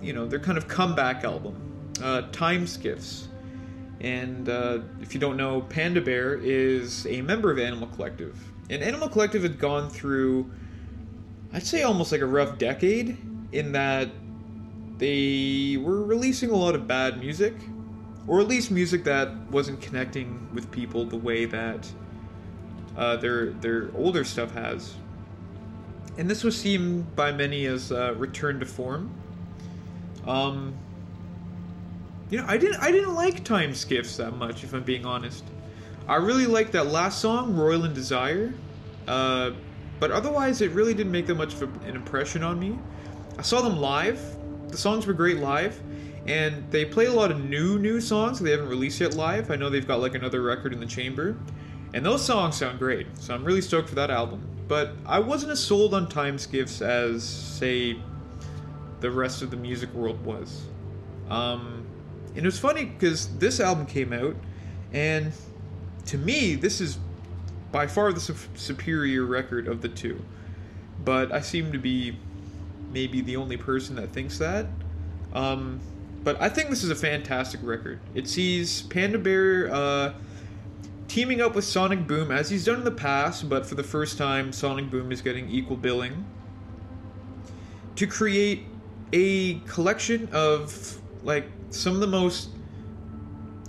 [0.00, 1.54] you know, their kind of comeback album,
[2.02, 3.28] uh, Time Skiffs.
[4.00, 8.38] And uh, if you don't know, Panda Bear is a member of Animal Collective.
[8.70, 10.50] And Animal Collective had gone through,
[11.52, 13.16] I'd say, almost like a rough decade
[13.52, 14.08] in that
[14.98, 17.54] they were releasing a lot of bad music,
[18.26, 21.90] or at least music that wasn't connecting with people the way that
[22.96, 24.94] uh, their their older stuff has.
[26.18, 29.10] And this was seen by many as uh, return to form.
[30.26, 30.74] Um,
[32.30, 35.44] you know, I didn't I didn't like Time Skiffs that much, if I'm being honest.
[36.08, 38.52] I really liked that last song, Royal and Desire,
[39.06, 39.52] uh,
[40.02, 42.76] but otherwise, it really didn't make that much of an impression on me.
[43.38, 44.20] I saw them live.
[44.66, 45.80] The songs were great live,
[46.26, 49.52] and they play a lot of new new songs they haven't released yet live.
[49.52, 51.36] I know they've got like another record in the chamber,
[51.94, 53.06] and those songs sound great.
[53.20, 54.42] So I'm really stoked for that album.
[54.66, 57.96] But I wasn't as sold on Time Skiffs as say
[58.98, 60.64] the rest of the music world was.
[61.30, 61.86] Um,
[62.30, 64.34] and it was funny because this album came out,
[64.92, 65.32] and
[66.06, 66.98] to me, this is
[67.72, 70.22] by far the su- superior record of the two.
[71.04, 72.16] But I seem to be
[72.92, 74.66] maybe the only person that thinks that.
[75.32, 75.80] Um,
[76.22, 77.98] but I think this is a fantastic record.
[78.14, 80.12] It sees Panda Bear uh,
[81.08, 84.18] teaming up with Sonic Boom as he's done in the past, but for the first
[84.18, 86.24] time, Sonic Boom is getting equal billing
[87.96, 88.66] to create
[89.12, 92.50] a collection of like some of the most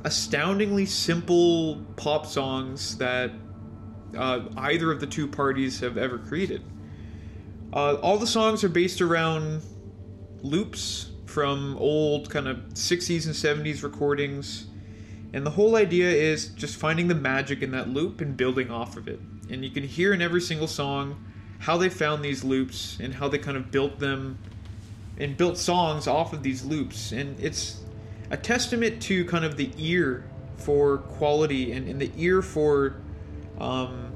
[0.03, 3.31] astoundingly simple pop songs that
[4.15, 6.63] uh, either of the two parties have ever created.
[7.71, 9.61] Uh, all the songs are based around
[10.41, 14.67] loops from old kind of 60s and 70s recordings.
[15.33, 18.97] And the whole idea is just finding the magic in that loop and building off
[18.97, 19.19] of it.
[19.49, 21.25] And you can hear in every single song
[21.59, 24.37] how they found these loops and how they kind of built them
[25.17, 27.11] and built songs off of these loops.
[27.11, 27.81] And it's
[28.29, 33.01] a testament to kind of the ear for quality and, and the ear for
[33.59, 34.11] um,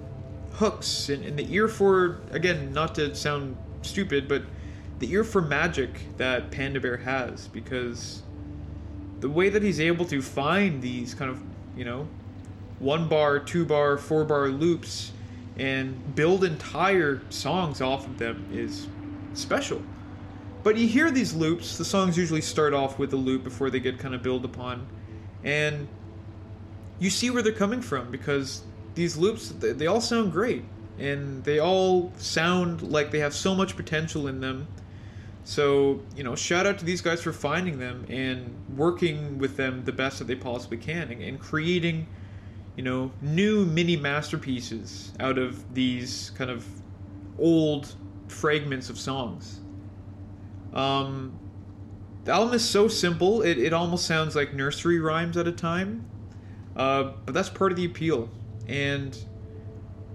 [0.53, 4.41] hooks and, and the ear for again not to sound stupid but
[4.99, 8.23] the ear for magic that panda bear has because
[9.19, 11.41] the way that he's able to find these kind of
[11.75, 12.07] you know
[12.79, 15.11] one bar two bar four bar loops
[15.57, 18.87] and build entire songs off of them is
[19.33, 19.81] special
[20.67, 21.77] but you hear these loops.
[21.77, 24.85] The songs usually start off with a loop before they get kind of built upon,
[25.41, 25.87] and
[26.99, 28.63] you see where they're coming from because
[28.97, 30.65] these loops they, they all sound great
[30.99, 34.67] and they all sound like they have so much potential in them.
[35.43, 39.85] So, you know, shout out to these guys for finding them and working with them
[39.85, 42.07] the best that they possibly can and, and creating,
[42.75, 46.65] you know, new mini masterpieces out of these kind of
[47.39, 47.95] old
[48.27, 49.61] fragments of songs.
[50.73, 51.39] Um,
[52.25, 56.05] the album is so simple, it, it almost sounds like nursery rhymes at a time.
[56.75, 58.29] Uh, but that's part of the appeal.
[58.67, 59.17] And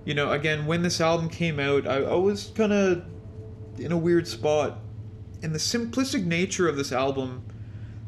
[0.04, 3.04] you know, again, when this album came out, I, I was kind of
[3.78, 4.78] in a weird spot.
[5.42, 7.44] And the simplistic nature of this album,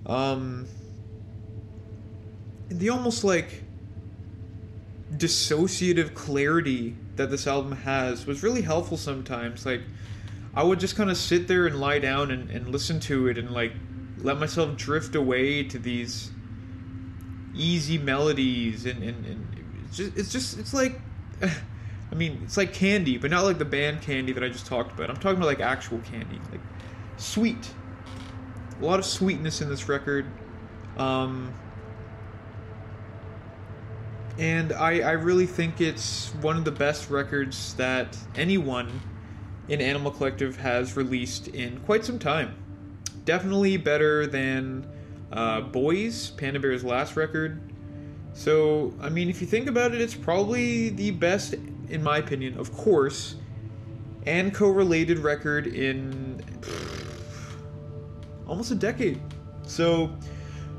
[0.06, 0.66] um,
[2.68, 3.62] the almost like
[5.16, 9.64] dissociative clarity that this album has was really helpful sometimes.
[9.64, 9.82] Like,
[10.54, 13.38] I would just kind of sit there and lie down and, and listen to it
[13.38, 13.72] and like
[14.18, 16.30] let myself drift away to these
[17.54, 19.53] easy melodies and, and, and
[19.98, 21.00] it's just it's just it's like
[21.42, 24.92] I mean it's like candy but not like the band candy that I just talked
[24.92, 26.60] about I'm talking about like actual candy like
[27.16, 27.72] sweet
[28.80, 30.26] a lot of sweetness in this record
[30.96, 31.52] um,
[34.38, 39.00] and I, I really think it's one of the best records that anyone
[39.68, 42.56] in Animal Collective has released in quite some time.
[43.24, 44.86] Definitely better than
[45.32, 47.60] uh, Boys, Panda Bear's last record.
[48.34, 51.54] So, I mean, if you think about it, it's probably the best,
[51.88, 53.36] in my opinion, of course,
[54.26, 56.42] AnCo-related record in
[58.46, 59.20] almost a decade.
[59.62, 60.10] So,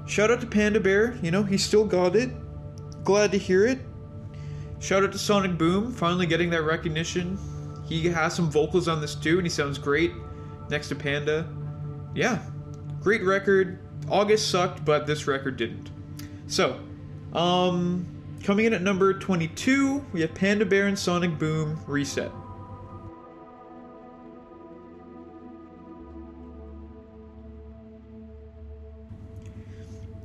[0.05, 1.17] shout out to Panda Bear.
[1.21, 2.29] You know, he still got it.
[3.05, 3.79] Glad to hear it.
[4.79, 7.39] Shout out to Sonic Boom, finally getting that recognition.
[7.87, 10.11] He has some vocals on this too, and he sounds great
[10.69, 11.47] next to Panda.
[12.13, 12.39] Yeah,
[13.01, 13.79] great record.
[14.09, 15.91] August sucked, but this record didn't.
[16.47, 16.79] So,
[17.35, 18.05] um,
[18.43, 22.31] coming in at number 22, we have Panda Bear and Sonic Boom Reset.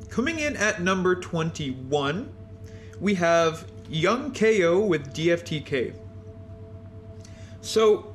[0.08, 2.32] Coming in at number 21,
[3.00, 5.94] we have Yung Kayo with DFTK.
[7.60, 8.14] So,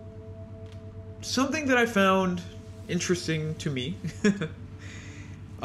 [1.22, 2.42] something that I found
[2.88, 3.98] interesting to me,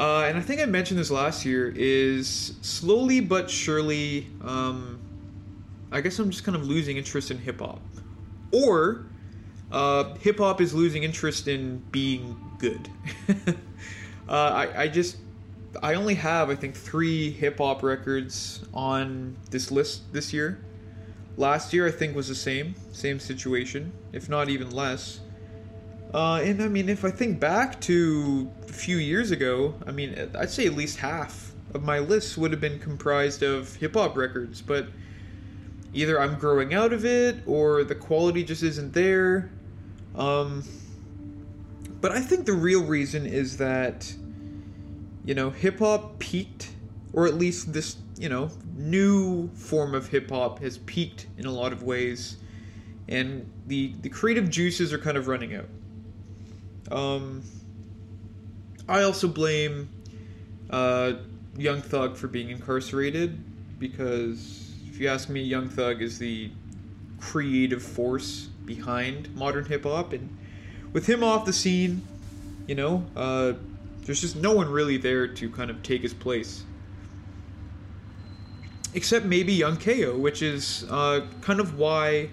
[0.01, 4.99] uh, and I think I mentioned this last year, is slowly but surely, um,
[5.91, 7.79] I guess I'm just kind of losing interest in hip hop.
[8.51, 9.05] Or,
[9.71, 12.89] uh, hip hop is losing interest in being good.
[13.47, 13.53] uh,
[14.27, 15.17] I, I just
[15.83, 20.65] I only have I think three hip hop records on this list this year.
[21.37, 25.19] Last year I think was the same, same situation, if not even less.
[26.11, 30.49] Uh, and I mean, if I think back to few years ago, I mean, I'd
[30.49, 34.61] say at least half of my list would have been comprised of hip hop records,
[34.61, 34.87] but
[35.93, 39.51] either I'm growing out of it or the quality just isn't there.
[40.15, 40.63] Um,
[42.01, 44.13] but I think the real reason is that
[45.23, 46.71] you know, hip hop peaked,
[47.13, 51.51] or at least this, you know, new form of hip hop has peaked in a
[51.51, 52.37] lot of ways,
[53.07, 55.69] and the the creative juices are kind of running out.
[56.91, 57.43] Um,
[58.87, 59.89] I also blame
[60.69, 61.13] uh,
[61.57, 63.37] Young Thug for being incarcerated
[63.79, 66.51] because, if you ask me, Young Thug is the
[67.19, 70.37] creative force behind modern hip hop, and
[70.93, 72.01] with him off the scene,
[72.67, 73.53] you know, uh,
[74.05, 76.63] there's just no one really there to kind of take his place.
[78.93, 82.29] Except maybe Yung Kayo, which is uh, kind of why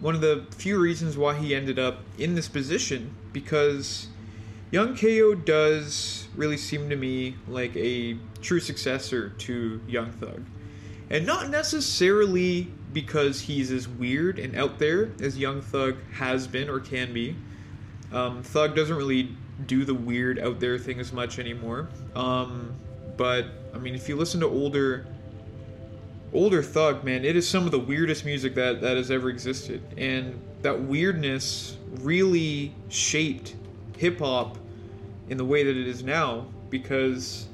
[0.00, 4.08] one of the few reasons why he ended up in this position because
[4.70, 10.44] Yung Kayo does really seem to me like a true successor to Young Thug.
[11.08, 16.68] And not necessarily because he's as weird and out there as Young Thug has been
[16.68, 17.34] or can be.
[18.12, 19.34] Um, Thug doesn't really
[19.66, 21.88] do the weird out there thing as much anymore.
[22.14, 22.74] Um,
[23.16, 25.06] but I mean, if you listen to older
[26.34, 29.82] older Thug, man, it is some of the weirdest music that that has ever existed,
[29.96, 33.54] and that weirdness really shaped
[33.98, 34.56] hip hop
[35.28, 37.46] in the way that it is now because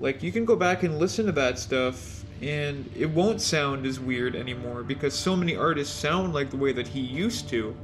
[0.00, 3.98] like you can go back and listen to that stuff and it won't sound as
[3.98, 7.74] weird anymore because so many artists sound like the way that he used to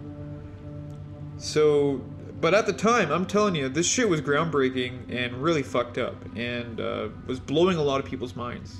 [1.38, 2.00] so
[2.40, 6.16] but at the time, I'm telling you, this shit was groundbreaking and really fucked up,
[6.36, 8.76] and uh, was blowing a lot of people's minds.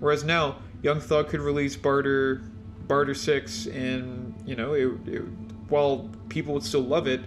[0.00, 2.42] Whereas now, Young Thug could release Barter,
[2.88, 5.22] Barter Six, and you know, it, it,
[5.68, 7.20] while people would still love it,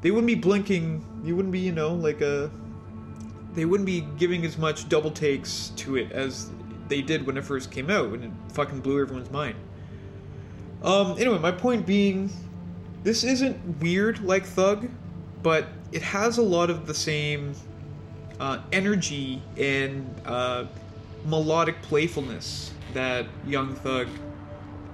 [0.00, 1.04] they wouldn't be blinking.
[1.24, 2.50] You wouldn't be, you know, like a.
[3.54, 6.50] They wouldn't be giving as much double takes to it as
[6.86, 9.56] they did when it first came out, and it fucking blew everyone's mind.
[10.82, 11.16] Um.
[11.18, 12.30] Anyway, my point being,
[13.02, 14.88] this isn't weird like Thug,
[15.42, 17.54] but it has a lot of the same
[18.38, 20.66] uh, energy and uh,
[21.24, 24.08] melodic playfulness that Young Thug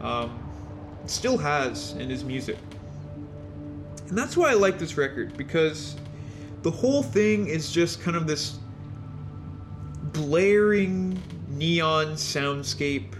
[0.01, 0.39] um,
[1.07, 2.59] still has in his music.
[4.09, 5.97] And that's why I like this record, because
[6.63, 8.59] the whole thing is just kind of this
[10.13, 13.15] blaring neon soundscape.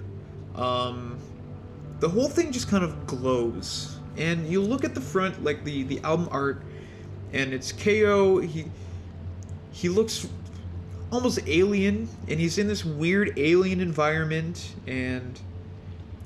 [0.55, 1.19] Um,
[2.01, 3.99] the whole thing just kind of glows.
[4.17, 6.63] And you look at the front, like the the album art,
[7.33, 8.45] and it's Kayo.
[8.45, 8.67] He
[9.73, 10.29] he looks
[11.11, 15.41] almost alien, and he's in this weird alien environment, and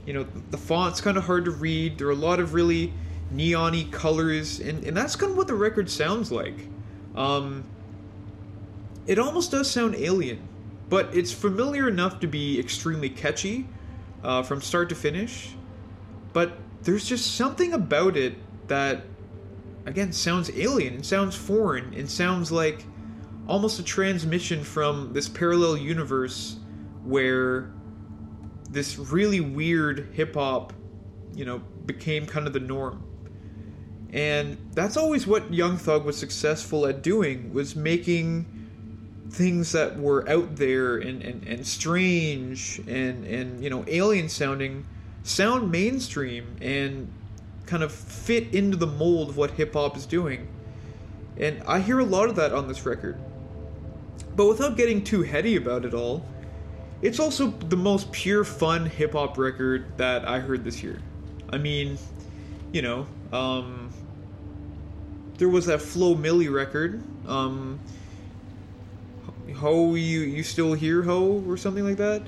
[0.05, 1.99] you know the font's kind of hard to read.
[1.99, 2.93] There are a lot of really
[3.33, 6.69] neony colors, and and that's kind of what the record sounds like.
[7.15, 7.65] Um,
[9.07, 10.47] it almost does sound alien,
[10.89, 13.67] but it's familiar enough to be extremely catchy
[14.23, 15.55] uh, from start to finish.
[16.33, 16.53] But
[16.83, 18.35] there's just something about it
[18.69, 19.05] that,
[19.87, 22.85] again, sounds alien and sounds foreign and sounds like
[23.47, 26.57] almost a transmission from this parallel universe
[27.03, 27.73] where
[28.71, 30.75] this really weird hip hop,
[31.35, 33.08] you know, became kind of the norm.
[34.13, 38.47] And that's always what Young Thug was successful at doing was making
[39.31, 44.87] things that were out there and, and, and strange and, and you know alien sounding
[45.23, 47.13] sound mainstream and
[47.67, 50.49] kind of fit into the mold of what hip hop is doing.
[51.37, 53.19] And I hear a lot of that on this record.
[54.35, 56.25] But without getting too heady about it all,
[57.03, 61.01] it's also the most pure fun hip hop record that I heard this year.
[61.51, 61.99] I mean,
[62.73, 63.88] you know, um,
[65.39, 67.81] there was that Flo Milli record, um,
[69.57, 72.23] Ho, you you still here, Ho, or something like that.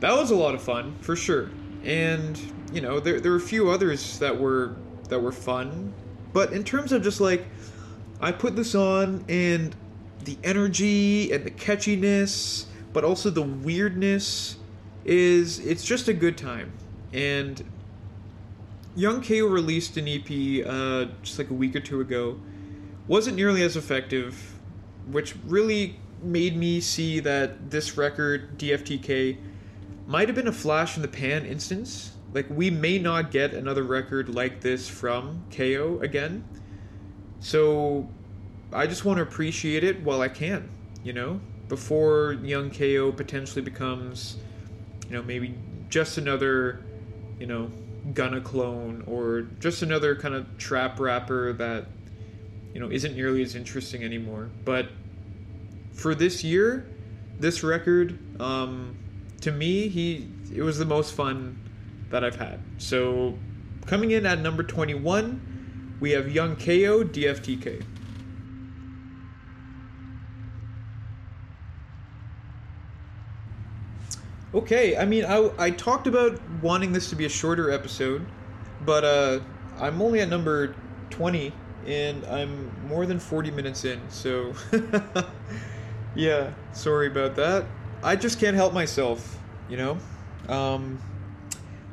[0.00, 1.50] That was a lot of fun for sure
[1.84, 2.38] and
[2.72, 4.76] you know there there were a few others that were
[5.08, 5.92] that were fun,
[6.32, 7.44] but in terms of just like
[8.20, 9.74] I put this on and
[10.24, 14.56] the energy and the catchiness, but also the weirdness
[15.04, 16.72] is it's just a good time.
[17.12, 17.62] And
[18.94, 22.38] Yung Kayo released an EP uh, just like a week or two ago.
[23.08, 24.58] Wasn't nearly as effective,
[25.10, 29.36] which really made me see that this record, DFTK,
[30.06, 32.12] might have been a flash in the pan instance.
[32.32, 36.44] Like we may not get another record like this from Kayo again.
[37.40, 38.08] So
[38.72, 40.70] I just want to appreciate it while I can,
[41.02, 44.36] you know, before Yung Kayo potentially becomes,
[45.08, 45.54] you know, maybe
[45.88, 46.84] just another,
[47.38, 47.70] you know,
[48.14, 51.86] Gunna clone or just another kind of trap rapper that,
[52.74, 54.50] you know, isn't nearly as interesting anymore.
[54.64, 54.88] But
[55.92, 56.86] for this year,
[57.38, 58.96] this record, um,
[59.40, 61.58] to me, he it was the most fun
[62.10, 62.60] that I've had.
[62.78, 63.38] So
[63.86, 67.84] coming in at number 21, we have Yung Kayo DFTK.
[74.54, 78.26] Okay, I mean, I, I talked about wanting this to be a shorter episode,
[78.84, 79.40] but uh,
[79.78, 80.74] I'm only at number
[81.08, 81.54] 20
[81.86, 84.52] and I'm more than 40 minutes in, so
[86.14, 87.66] yeah, sorry about that.
[88.02, 89.98] I just can't help myself, you know?
[90.48, 90.98] Um,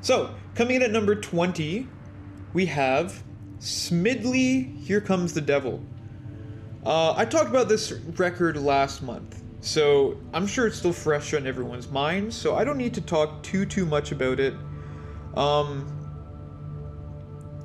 [0.02, 1.88] so, coming in at number 20,
[2.54, 3.22] we have
[3.60, 5.84] Smidley Here Comes the Devil.
[6.86, 11.46] Uh, I talked about this record last month, so I'm sure it's still fresh on
[11.46, 14.54] everyone's mind, so I don't need to talk too, too much about it.
[15.36, 15.99] Um,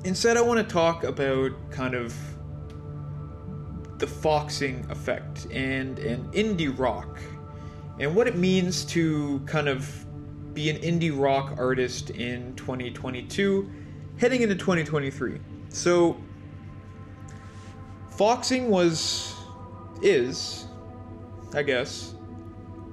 [0.05, 2.15] instead, I want to talk about kind of
[3.97, 7.19] the foxing effect and, and indie rock
[7.99, 10.05] and what it means to kind of
[10.53, 13.69] be an indie rock artist in 2022,
[14.17, 15.39] heading into 2023.
[15.69, 16.17] So,
[18.11, 19.33] Foxing was,
[20.01, 20.67] is,
[21.53, 22.13] I guess,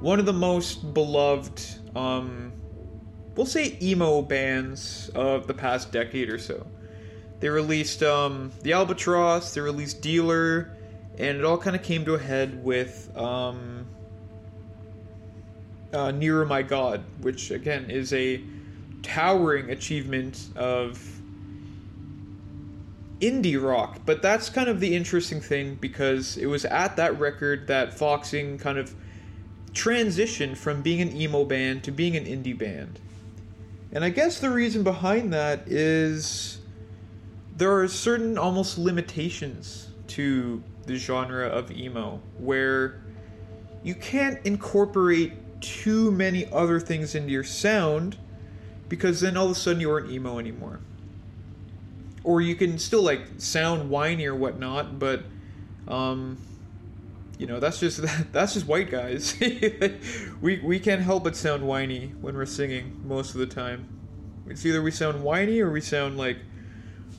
[0.00, 1.62] one of the most beloved,
[1.94, 2.52] um,
[3.36, 6.66] we'll say emo bands of the past decade or so.
[7.42, 10.70] They released um, The Albatross, they released Dealer,
[11.18, 13.84] and it all kind of came to a head with um,
[15.92, 18.40] uh, Nearer My God, which again is a
[19.02, 21.04] towering achievement of
[23.18, 23.98] indie rock.
[24.06, 28.56] But that's kind of the interesting thing because it was at that record that Foxing
[28.56, 28.94] kind of
[29.72, 33.00] transitioned from being an emo band to being an indie band.
[33.90, 36.60] And I guess the reason behind that is
[37.56, 43.02] there are certain almost limitations to the genre of emo where
[43.82, 48.18] you can't incorporate too many other things into your sound
[48.88, 50.80] because then all of a sudden you aren't emo anymore.
[52.24, 55.22] Or you can still like sound whiny or whatnot, but
[55.88, 56.38] um,
[57.38, 58.00] you know that's just
[58.32, 59.36] that's just white guys.
[60.40, 63.88] we we can't help but sound whiny when we're singing most of the time.
[64.46, 66.38] It's either we sound whiny or we sound like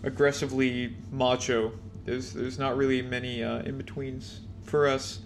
[0.03, 1.71] aggressively macho.
[2.05, 5.19] There's there's not really many uh, in betweens for us.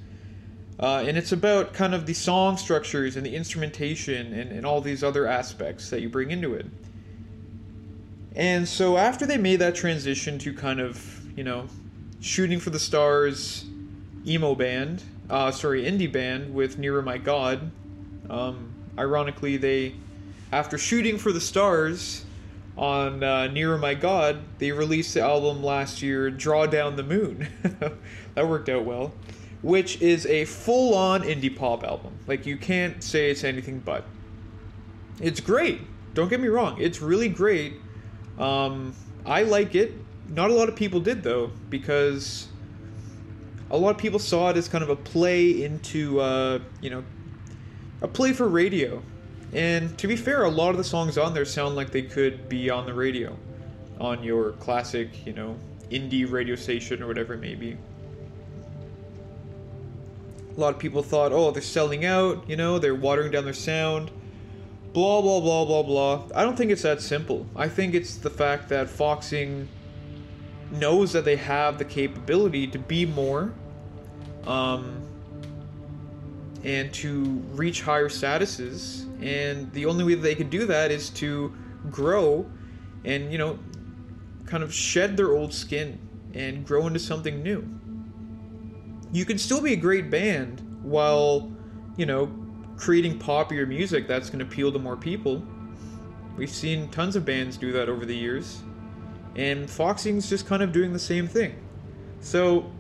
[0.80, 4.80] Uh, and it's about kind of the song structures and the instrumentation and, and all
[4.80, 6.68] these other aspects that you bring into it.
[8.36, 11.66] And so after they made that transition to kind of, you know,
[12.22, 13.66] shooting for the stars
[14.28, 15.02] emo band,
[15.32, 17.72] uh, sorry, indie band with Nearer My God,
[18.30, 19.96] um, ironically, they,
[20.52, 22.24] after shooting for the stars
[22.78, 27.48] on uh, Nearer My God, they released the album last year, Draw Down the Moon.
[28.36, 29.14] that worked out well.
[29.64, 32.18] Which is a full on indie pop album.
[32.28, 34.06] Like, you can't say it's anything but.
[35.20, 35.82] It's great.
[36.14, 36.78] Don't get me wrong.
[36.80, 37.74] It's really great.
[38.38, 38.94] Um,
[39.26, 39.94] I like it.
[40.30, 42.48] Not a lot of people did though, because
[43.72, 47.04] a lot of people saw it as kind of a play into, uh, you know,
[48.02, 49.02] a play for radio.
[49.54, 52.50] And to be fair, a lot of the songs on there sound like they could
[52.50, 53.38] be on the radio,
[54.00, 55.56] on your classic, you know,
[55.90, 57.78] indie radio station or whatever it may be.
[60.56, 63.54] A lot of people thought, oh, they're selling out, you know, they're watering down their
[63.54, 64.12] sound
[64.98, 66.24] blah blah blah blah blah.
[66.34, 67.46] I don't think it's that simple.
[67.56, 69.68] I think it's the fact that Foxing
[70.72, 73.54] knows that they have the capability to be more
[74.48, 75.07] um,
[76.68, 81.52] and to reach higher statuses and the only way they can do that is to
[81.90, 82.46] grow
[83.04, 83.58] and you know
[84.46, 86.00] kind of shed their old skin
[86.36, 87.68] and grow into something new
[89.12, 91.52] you can still be a great band while
[91.96, 92.32] you know
[92.78, 95.44] creating popular music that's going to appeal to more people.
[96.38, 98.62] We've seen tons of bands do that over the years,
[99.36, 101.56] and Foxing's just kind of doing the same thing.
[102.20, 102.72] So,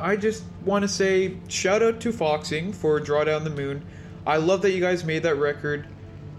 [0.00, 3.84] I just want to say shout out to Foxing for Draw Down the Moon.
[4.26, 5.86] I love that you guys made that record.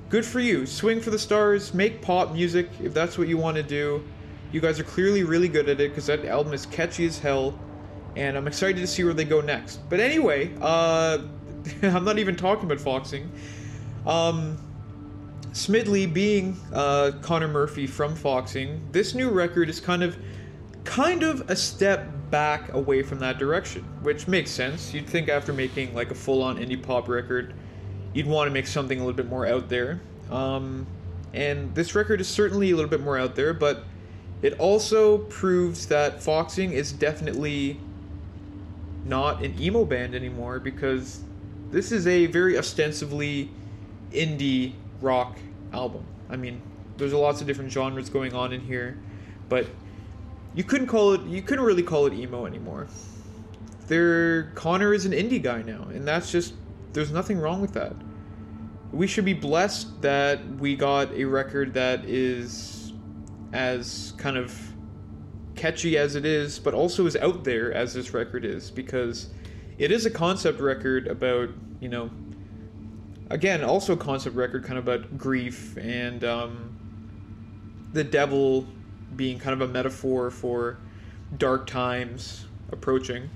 [0.10, 0.66] Good for you.
[0.66, 4.04] Swing for the stars, make pop music if that's what you want to do.
[4.52, 7.60] You guys are clearly really good at it because that album is catchy as hell,
[8.16, 9.88] and I'm excited to see where they go next.
[9.90, 11.20] But anyway, uh,
[11.84, 13.30] I'm not even talking about Foxing.
[14.08, 14.58] Um,
[15.52, 20.18] Smidley being uh, Connor Murphy from Foxing, this new record is kind of,
[20.84, 24.94] kind of a step back away from that direction, which makes sense.
[24.94, 27.54] You'd think after making like a full-on indie pop record,
[28.14, 30.02] you'd want to make something a little bit more out there.
[30.30, 30.86] Um,
[31.34, 33.84] and this record is certainly a little bit more out there, but
[34.42, 37.80] it also proves that Foxing is definitely
[39.06, 41.22] not an emo band anymore because
[41.72, 43.50] this is a very ostensibly
[44.12, 45.38] indie rock
[45.74, 46.04] album.
[46.30, 46.62] I mean,
[46.98, 48.98] there's lots of different genres going on in here,
[49.50, 49.66] but
[50.54, 52.88] you couldn't call it you couldn't really call it emo anymore.
[53.88, 56.54] There Connor is an indie guy now, and that's just
[56.94, 57.96] there's nothing wrong with that.
[58.92, 62.94] We should be blessed that we got a record that is
[63.54, 64.60] as kind of
[65.56, 69.30] catchy as it is, but also as out there as this record is because
[69.78, 72.10] it is a concept record about you know
[73.30, 76.76] again also a concept record kind of about grief and um,
[77.94, 78.68] the devil
[79.16, 80.78] being kind of a metaphor for
[81.38, 83.30] dark times approaching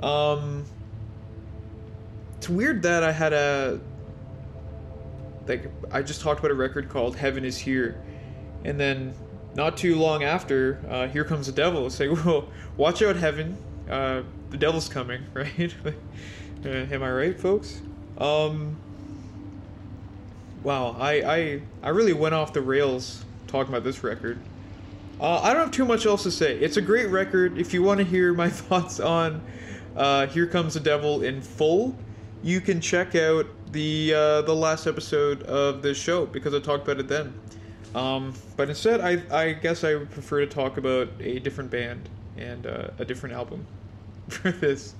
[0.00, 0.64] um,
[2.36, 3.80] it's weird that i had a
[5.46, 8.00] like i just talked about a record called heaven is here
[8.64, 9.14] and then
[9.54, 13.56] not too long after uh, here comes the devil say well watch out heaven
[13.88, 15.74] uh, the devil's coming, right?
[15.84, 17.80] uh, am I right, folks?
[18.18, 18.76] Um,
[20.62, 24.38] wow, I, I I really went off the rails talking about this record.
[25.22, 26.58] Uh, I don't have too much else to say.
[26.58, 27.56] It's a great record.
[27.56, 29.40] If you want to hear my thoughts on
[29.94, 31.96] uh, "Here Comes the Devil" in full,
[32.42, 36.88] you can check out the uh, the last episode of this show because I talked
[36.88, 37.32] about it then.
[37.94, 42.08] Um, but instead, I I guess I would prefer to talk about a different band
[42.36, 43.64] and uh, a different album
[44.28, 44.96] for this.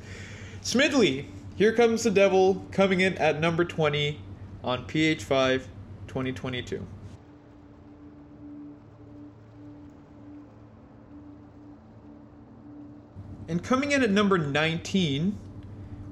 [0.63, 4.21] Smidley, Here Comes the Devil, coming in at number 20
[4.63, 5.65] on PH5
[6.07, 6.87] 2022.
[13.53, 15.39] And coming in at number 19,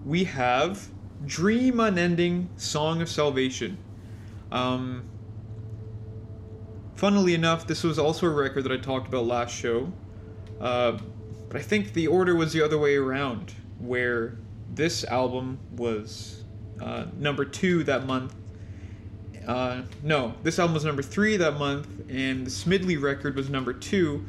[0.04, 0.88] we have
[1.24, 3.78] Dream Unending Song of Salvation.
[4.52, 5.04] Um,
[6.96, 9.90] funnily enough, this was also a record that I talked about last show.
[10.60, 10.98] Uh,
[11.48, 14.36] but I think the order was the other way around, where
[14.74, 16.44] this album was
[16.78, 18.34] uh, number two that month.
[19.48, 23.72] Uh, no, this album was number three that month, and the Smidley record was number
[23.72, 24.26] two.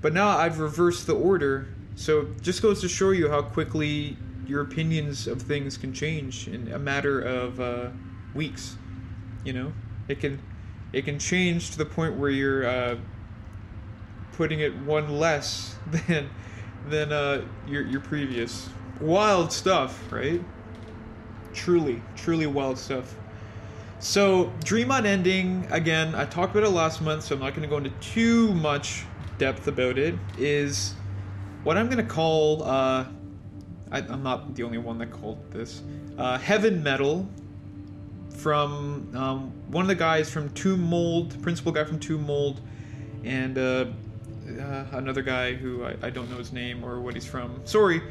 [0.00, 4.16] But now I've reversed the order, so just goes to show you how quickly
[4.46, 7.90] your opinions of things can change in a matter of uh,
[8.34, 8.76] weeks.
[9.44, 9.72] You know,
[10.08, 10.40] it can
[10.92, 12.96] it can change to the point where you're uh,
[14.32, 16.30] putting it one less than
[16.88, 18.68] than uh, your your previous.
[19.00, 20.42] Wild stuff, right?
[21.52, 23.14] Truly, truly wild stuff.
[24.00, 27.68] So, Dream Unending, again, I talked about it last month, so I'm not going to
[27.68, 29.04] go into too much
[29.38, 30.94] depth about it, is
[31.64, 33.06] what I'm going to call, uh,
[33.90, 35.82] I, am not the only one that called this,
[36.18, 37.28] uh, heaven metal
[38.30, 42.60] from um, one of the guys from Tomb Mold, principal guy from Tomb Mold,
[43.24, 43.86] and uh,
[44.60, 47.60] uh, another guy who I, I don't know his name or what he's from.
[47.64, 48.02] Sorry.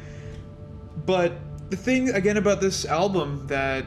[1.06, 1.34] But
[1.70, 3.84] the thing, again, about this album that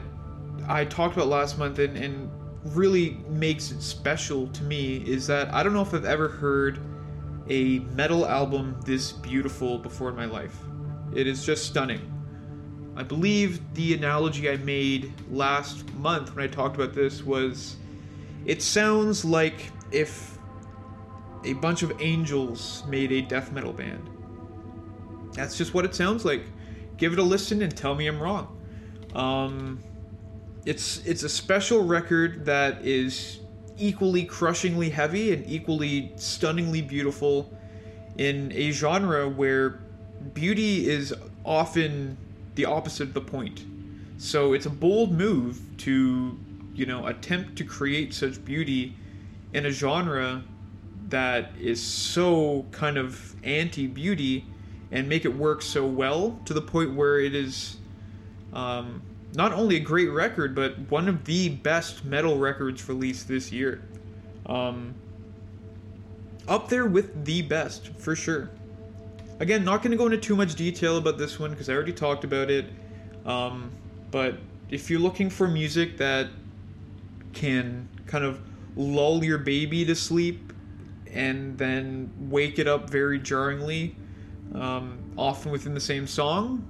[0.66, 2.30] I talked about last month and, and
[2.64, 6.80] really makes it special to me is that I don't know if I've ever heard
[7.48, 10.56] a metal album this beautiful before in my life.
[11.14, 12.14] It is just stunning.
[12.96, 17.76] I believe the analogy I made last month when I talked about this was
[18.44, 20.36] it sounds like if
[21.44, 24.10] a bunch of angels made a death metal band.
[25.32, 26.42] That's just what it sounds like.
[26.96, 28.60] Give it a listen and tell me I'm wrong.
[29.14, 29.78] Um,
[30.66, 33.40] it's it's a special record that is
[33.78, 37.52] equally crushingly heavy and equally stunningly beautiful
[38.16, 39.80] in a genre where
[40.34, 41.14] beauty is
[41.44, 42.16] often
[42.54, 43.64] the opposite of the point.
[44.18, 46.36] So it's a bold move to,
[46.74, 48.96] you know, attempt to create such beauty
[49.52, 50.42] in a genre
[51.08, 54.44] that is so kind of anti beauty
[54.90, 57.76] and make it work so well to the point where it is
[58.52, 59.02] um,
[59.34, 63.82] not only a great record, but one of the best metal records released this year.
[64.46, 64.94] Um,
[66.46, 68.50] up there with the best, for sure.
[69.40, 71.92] Again, not going to go into too much detail about this one because I already
[71.92, 72.66] talked about it.
[73.26, 73.70] Um,
[74.10, 74.38] but
[74.70, 76.28] if you're looking for music that
[77.34, 78.40] can kind of
[78.76, 80.52] lull your baby to sleep
[81.12, 83.94] and then wake it up very jarringly,
[84.54, 86.66] um, often within the same song,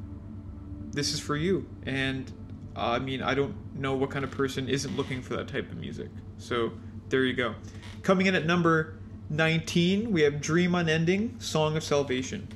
[0.91, 1.67] this is for you.
[1.87, 2.31] And
[2.79, 5.71] uh, I mean, I don't know what kind of person isn't looking for that type
[5.71, 6.09] of music.
[6.39, 6.73] So
[7.09, 7.55] there you go.
[8.03, 8.95] Coming in at number
[9.31, 12.47] 19, we have Dream Unending, Song of Salvation.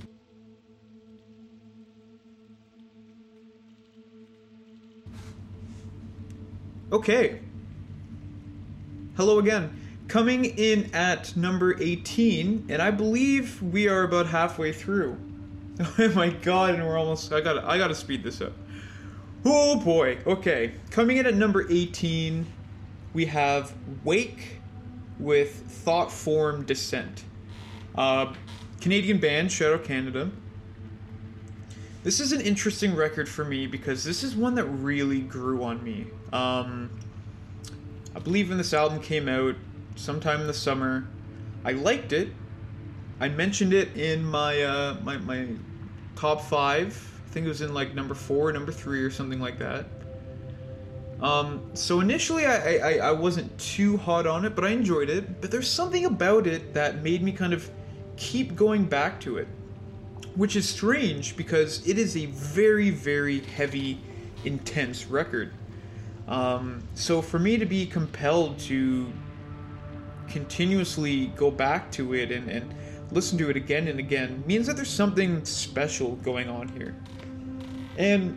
[6.92, 7.40] Okay.
[9.16, 9.78] Hello again.
[10.08, 15.18] Coming in at number 18, and I believe we are about halfway through.
[15.98, 18.52] Oh my god, and we're almost I gotta I gotta speed this up.
[19.44, 20.18] Oh boy.
[20.26, 20.74] Okay.
[20.90, 22.46] Coming in at number 18,
[23.12, 23.74] we have
[24.04, 24.60] Wake
[25.18, 27.24] with Thought Form Descent.
[27.94, 28.32] Uh,
[28.80, 30.30] Canadian band, Shadow Canada.
[32.02, 35.82] This is an interesting record for me because this is one that really grew on
[35.84, 36.06] me.
[36.32, 36.90] Um,
[38.14, 39.54] I believe when this album came out,
[39.96, 41.06] sometime in the summer.
[41.64, 42.32] I liked it.
[43.20, 45.48] I mentioned it in my uh, my my
[46.16, 47.11] top five.
[47.32, 49.86] I think it was in like number four, number three, or something like that.
[51.22, 55.40] Um, so initially, I, I I wasn't too hot on it, but I enjoyed it.
[55.40, 57.70] But there's something about it that made me kind of
[58.18, 59.48] keep going back to it,
[60.34, 63.98] which is strange because it is a very very heavy,
[64.44, 65.54] intense record.
[66.28, 69.10] Um, so for me to be compelled to
[70.28, 72.74] continuously go back to it and, and
[73.10, 76.94] listen to it again and again means that there's something special going on here.
[77.96, 78.36] And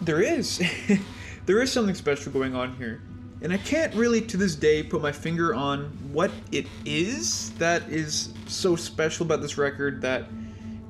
[0.00, 0.62] there is.
[1.46, 3.02] there is something special going on here.
[3.40, 7.88] And I can't really to this day put my finger on what it is that
[7.88, 10.28] is so special about this record that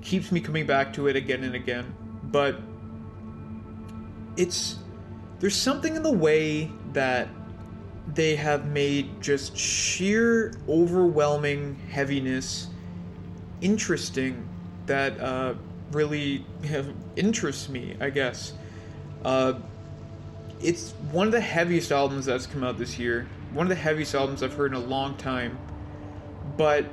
[0.01, 1.95] keeps me coming back to it again and again.
[2.24, 2.59] But
[4.37, 4.76] it's
[5.41, 7.29] there's something in the way that
[8.14, 12.68] they have made just sheer overwhelming heaviness
[13.61, 14.49] interesting
[14.87, 15.55] that uh,
[15.93, 18.53] really have, interests me, I guess.
[19.24, 19.55] Uh,
[20.61, 23.28] it's one of the heaviest albums that's come out this year.
[23.53, 25.59] One of the heaviest albums I've heard in a long time.
[26.57, 26.86] But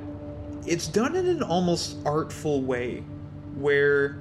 [0.66, 3.02] it's done in an almost artful way
[3.56, 4.18] where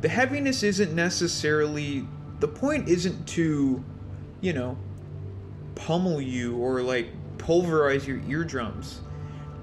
[0.00, 2.06] the heaviness isn't necessarily
[2.40, 3.84] the point isn't to,
[4.40, 4.78] you know,
[5.74, 9.00] pummel you or like pulverize your eardrums.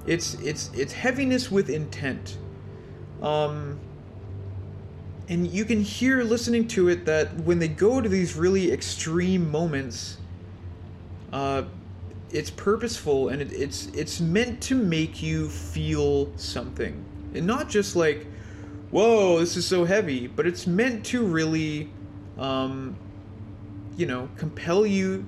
[0.06, 2.38] It's it's it's heaviness with intent.
[3.22, 3.80] Um
[5.28, 9.50] and you can hear listening to it that when they go to these really extreme
[9.50, 10.18] moments
[11.34, 11.64] uh
[12.32, 17.04] it's purposeful and it, it's it's meant to make you feel something
[17.34, 18.28] and not just like
[18.92, 21.90] whoa this is so heavy but it's meant to really
[22.38, 22.96] um
[23.98, 25.26] you know compel you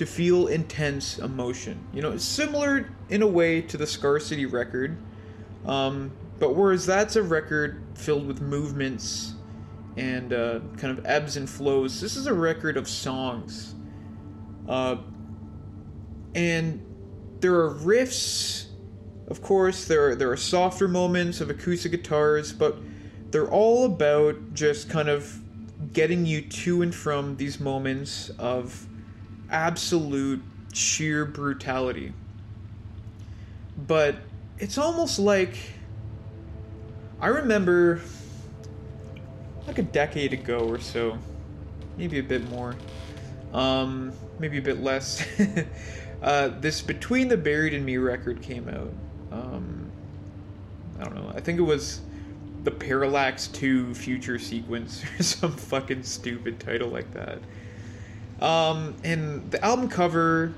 [0.00, 1.78] to feel intense emotion.
[1.92, 4.96] You know, similar in a way to the Scarcity record,
[5.66, 9.34] um, but whereas that's a record filled with movements
[10.00, 13.74] and uh, kind of ebbs and flows, this is a record of songs.
[14.66, 14.96] Uh,
[16.34, 16.82] and
[17.40, 18.68] there are riffs,
[19.28, 19.84] of course.
[19.84, 22.78] There are, there are softer moments of acoustic guitars, but
[23.30, 25.38] they're all about just kind of
[25.92, 28.86] getting you to and from these moments of
[29.50, 30.42] absolute
[30.72, 32.14] sheer brutality.
[33.76, 34.16] But
[34.58, 35.58] it's almost like
[37.20, 38.00] I remember
[39.66, 41.18] like a decade ago or so,
[41.96, 42.74] maybe a bit more,
[43.52, 45.26] um, maybe a bit less.
[46.22, 48.92] uh, this Between the Buried and Me record came out.
[49.32, 49.90] Um,
[50.98, 51.32] I don't know.
[51.34, 52.00] I think it was
[52.64, 57.38] the Parallax 2 Future Sequence or some fucking stupid title like that.
[58.44, 60.54] Um, and the album cover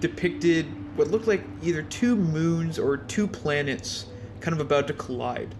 [0.00, 0.66] depicted
[0.96, 4.06] what looked like either two moons or two planets
[4.40, 5.54] kind of about to collide.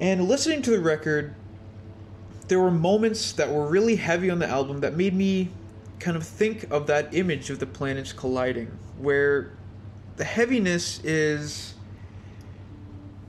[0.00, 1.34] And listening to the record,
[2.48, 5.50] there were moments that were really heavy on the album that made me
[5.98, 9.52] kind of think of that image of the planets colliding, where
[10.16, 11.74] the heaviness is.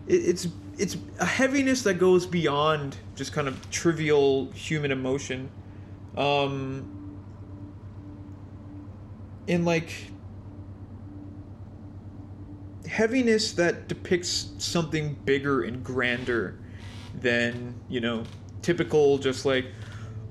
[0.08, 0.48] It's
[0.78, 5.52] it's a heaviness that goes beyond just kind of trivial human emotion.
[6.16, 7.02] Um,
[9.46, 10.12] in like
[12.88, 16.61] heaviness that depicts something bigger and grander
[17.20, 18.24] than you know
[18.62, 19.66] typical just like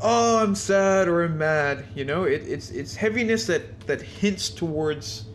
[0.00, 1.86] oh i'm sad or i'm mad.
[1.94, 5.26] You know it, it's it's heaviness that that hints towards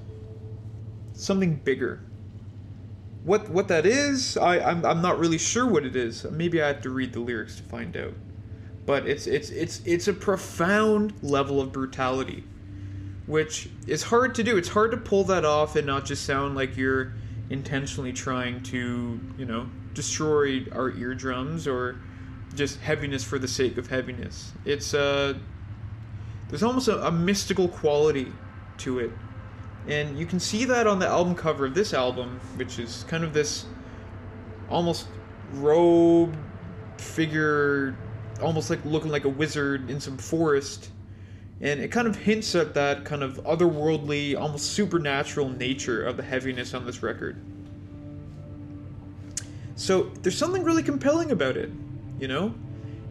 [1.13, 2.01] something bigger.
[3.23, 6.25] What what that is i I'm, I'm not really sure what it is.
[6.31, 8.13] Maybe i have to read the lyrics to find out.
[8.85, 12.43] But it's it's it's it's a profound level of brutality
[13.27, 14.57] which is hard to do.
[14.57, 17.13] It's hard to pull that off and not just sound like you're
[17.49, 21.99] intentionally trying to, you know, destroy our eardrums or
[22.53, 24.53] just heaviness for the sake of heaviness.
[24.65, 25.33] It's uh
[26.49, 28.31] there's almost a, a mystical quality
[28.79, 29.11] to it.
[29.87, 33.23] And you can see that on the album cover of this album, which is kind
[33.23, 33.65] of this
[34.69, 35.07] almost
[35.53, 36.37] robed
[36.97, 37.95] figure
[38.41, 40.89] almost like looking like a wizard in some forest
[41.61, 46.23] and it kind of hints at that kind of otherworldly, almost supernatural nature of the
[46.23, 47.41] heaviness on this record.
[49.75, 51.69] So there's something really compelling about it,
[52.19, 52.53] you know.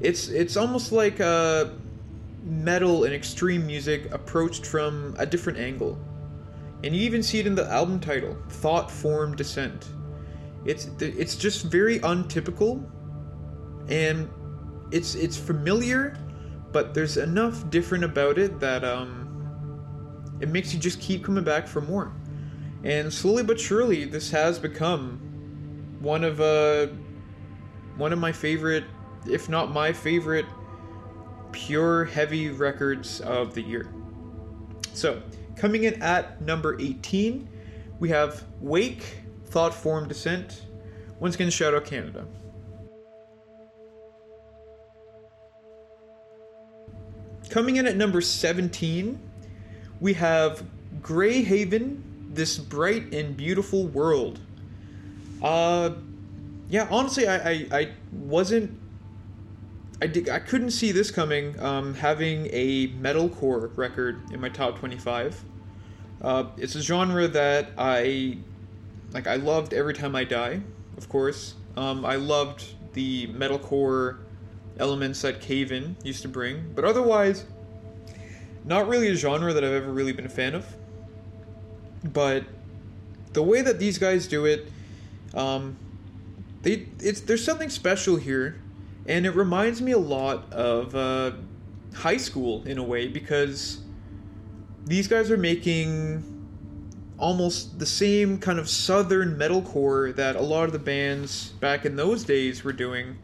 [0.00, 1.18] It's it's almost like
[2.44, 5.98] metal and extreme music approached from a different angle,
[6.82, 9.88] and you even see it in the album title, "Thought Form Descent."
[10.64, 12.82] It's it's just very untypical,
[13.88, 14.28] and
[14.90, 16.16] it's it's familiar
[16.74, 21.68] but there's enough different about it that um, it makes you just keep coming back
[21.68, 22.12] for more.
[22.82, 25.20] And slowly but surely, this has become
[26.04, 26.88] one of uh,
[27.96, 28.84] one of my favorite,
[29.26, 30.46] if not my favorite,
[31.50, 33.88] pure heavy records of the year.
[34.92, 35.22] So,
[35.56, 37.48] coming in at number 18,
[37.98, 40.66] we have Wake, Thought Form Descent.
[41.18, 42.26] Once again, shout out Canada.
[47.48, 49.18] Coming in at number 17,
[50.00, 50.64] we have
[51.00, 52.02] Greyhaven,
[52.34, 54.40] This Bright and Beautiful World.
[55.44, 55.90] Uh,
[56.70, 58.80] yeah, honestly, I, I, I wasn't.
[60.00, 64.78] I, did, I couldn't see this coming, um, having a metalcore record in my top
[64.78, 65.44] 25.
[66.20, 68.38] Uh, it's a genre that I.
[69.12, 70.60] Like, I loved Every Time I Die,
[70.96, 71.54] of course.
[71.76, 72.64] Um, I loved
[72.94, 74.18] the metalcore
[74.78, 77.44] elements that Cave In used to bring, but otherwise,
[78.64, 80.66] not really a genre that I've ever really been a fan of.
[82.02, 82.44] But
[83.34, 84.68] the way that these guys do it,
[85.34, 85.76] um,
[86.62, 88.60] they it's there's something special here,
[89.06, 91.32] and it reminds me a lot of uh,
[91.94, 93.78] high school in a way because
[94.84, 96.30] these guys are making
[97.18, 101.96] almost the same kind of southern metalcore that a lot of the bands back in
[101.96, 103.16] those days were doing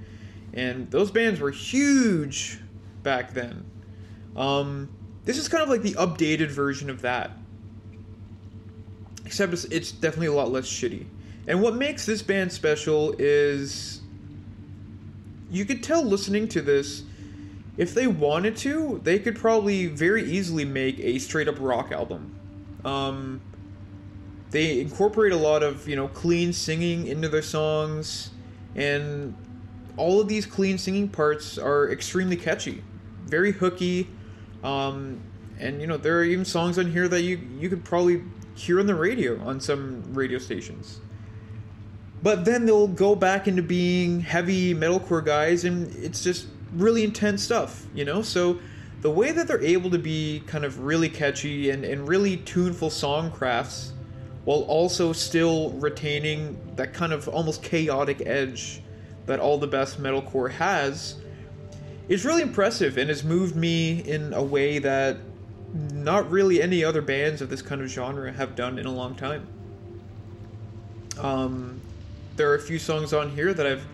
[0.54, 2.58] and those bands were huge
[3.02, 3.64] back then.
[4.36, 4.88] Um,
[5.24, 7.30] this is kind of like the updated version of that,
[9.24, 11.06] except it's, it's definitely a lot less shitty.
[11.46, 14.00] And what makes this band special is
[15.50, 17.02] you could tell listening to this,
[17.76, 22.34] if they wanted to, they could probably very easily make a straight up rock album.
[22.84, 23.40] Um,
[24.50, 28.30] they incorporate a lot of you know clean singing into their songs,
[28.74, 29.34] and
[29.96, 32.82] all of these clean singing parts are extremely catchy,
[33.26, 34.08] very hooky,
[34.64, 35.20] um,
[35.58, 38.22] and you know there are even songs on here that you you could probably
[38.54, 41.00] hear on the radio on some radio stations.
[42.22, 47.42] But then they'll go back into being heavy metalcore guys, and it's just really intense
[47.42, 48.22] stuff, you know.
[48.22, 48.58] So
[49.00, 52.90] the way that they're able to be kind of really catchy and, and really tuneful
[52.90, 53.92] song crafts
[54.44, 58.82] while also still retaining that kind of almost chaotic edge
[59.26, 61.16] that all the best metalcore has
[62.08, 65.16] is really impressive and has moved me in a way that
[65.92, 69.14] not really any other bands of this kind of genre have done in a long
[69.14, 69.46] time.
[71.18, 71.80] Um,
[72.40, 73.86] there are a few songs on here that I've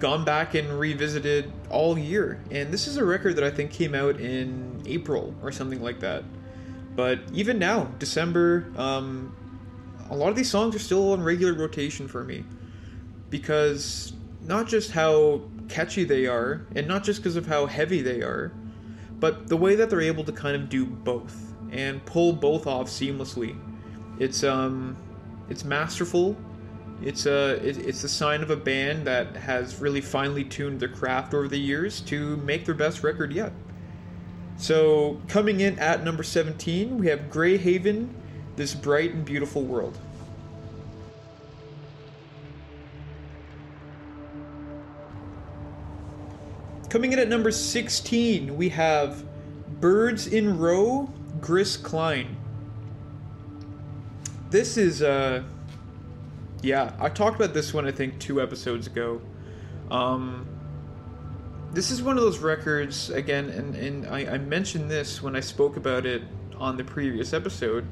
[0.00, 3.94] gone back and revisited all year, and this is a record that I think came
[3.94, 6.24] out in April or something like that.
[6.96, 9.36] But even now, December, um,
[10.10, 12.42] a lot of these songs are still on regular rotation for me
[13.30, 14.12] because
[14.42, 18.50] not just how catchy they are, and not just because of how heavy they are,
[19.20, 22.88] but the way that they're able to kind of do both and pull both off
[22.88, 23.56] seamlessly.
[24.18, 24.96] It's um,
[25.48, 26.36] it's masterful.
[27.02, 31.34] It's a it's a sign of a band that has really finely tuned their craft
[31.34, 33.52] over the years to make their best record yet.
[34.56, 38.08] So coming in at number 17, we have Greyhaven,
[38.56, 39.98] this bright and beautiful world.
[46.88, 49.22] Coming in at number 16, we have
[49.80, 51.10] Birds in Row,
[51.42, 52.36] Gris Klein.
[54.48, 55.42] This is, uh,
[56.66, 59.20] yeah, I talked about this one, I think, two episodes ago.
[59.88, 60.48] Um,
[61.72, 65.40] this is one of those records, again, and, and I, I mentioned this when I
[65.40, 66.22] spoke about it
[66.58, 67.86] on the previous episode,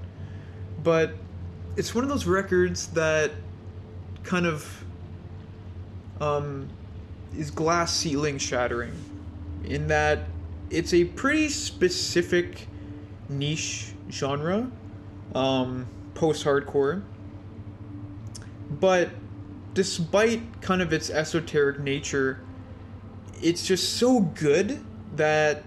[0.83, 1.14] but
[1.77, 3.31] it's one of those records that
[4.25, 4.85] kind of
[6.20, 6.68] um,
[7.37, 8.93] is glass ceiling shattering
[9.64, 10.20] in that
[10.70, 12.66] it's a pretty specific
[13.29, 14.68] niche genre,
[15.33, 17.03] um, post hardcore.
[18.71, 19.11] But
[19.75, 22.41] despite kind of its esoteric nature,
[23.43, 24.85] it's just so good
[25.17, 25.65] that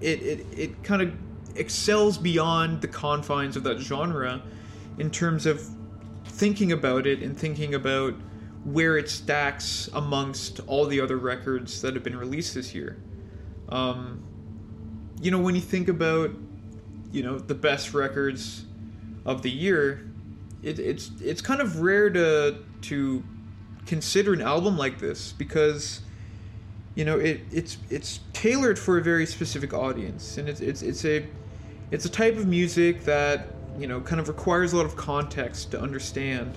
[0.00, 1.12] it, it, it kind of
[1.54, 4.42] excels beyond the confines of that genre
[4.98, 5.62] in terms of
[6.24, 8.14] thinking about it and thinking about
[8.64, 12.96] where it stacks amongst all the other records that have been released this year.
[13.68, 14.22] Um,
[15.20, 16.30] you know, when you think about,
[17.12, 18.64] you know, the best records
[19.24, 20.07] of the year,
[20.62, 23.22] it, it's it's kind of rare to to
[23.86, 26.02] consider an album like this because
[26.94, 31.04] you know it it's it's tailored for a very specific audience and it's it's it's
[31.04, 31.26] a
[31.90, 33.48] it's a type of music that
[33.78, 36.56] you know kind of requires a lot of context to understand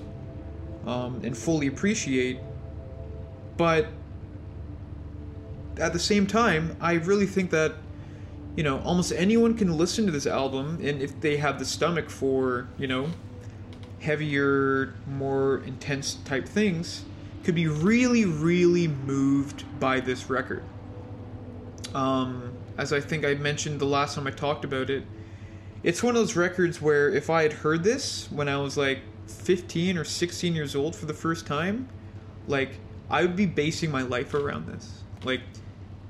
[0.85, 2.39] um, and fully appreciate.
[3.57, 3.87] But
[5.77, 7.75] at the same time, I really think that
[8.55, 12.09] you know almost anyone can listen to this album, and if they have the stomach
[12.09, 13.09] for you know
[14.01, 17.05] heavier, more intense type things,
[17.43, 20.63] could be really, really moved by this record.
[21.93, 25.03] Um, as I think I mentioned the last time I talked about it,
[25.83, 28.99] it's one of those records where if I had heard this when I was like
[29.27, 31.89] 15 or 16 years old for the first time,
[32.47, 32.77] like
[33.09, 35.03] I would be basing my life around this.
[35.23, 35.41] Like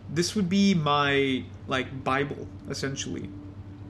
[0.09, 3.29] this would be my like bible essentially.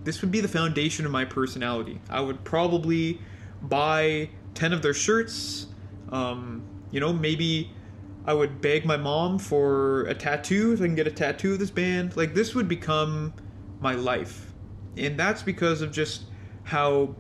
[0.04, 2.00] This would be the foundation of my personality.
[2.10, 3.20] I would probably
[3.64, 5.68] buy 10 of their shirts.
[6.10, 7.72] Um, you know, maybe
[8.26, 11.60] I would beg my mom for a tattoo if I can get a tattoo of
[11.60, 12.16] this band.
[12.16, 13.34] Like this would become
[13.80, 14.54] my life.
[14.98, 16.24] And that's because of just
[16.64, 17.16] how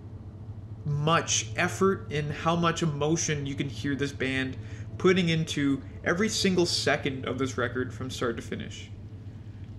[0.85, 4.57] much effort and how much emotion you can hear this band
[4.97, 8.89] putting into every single second of this record from start to finish.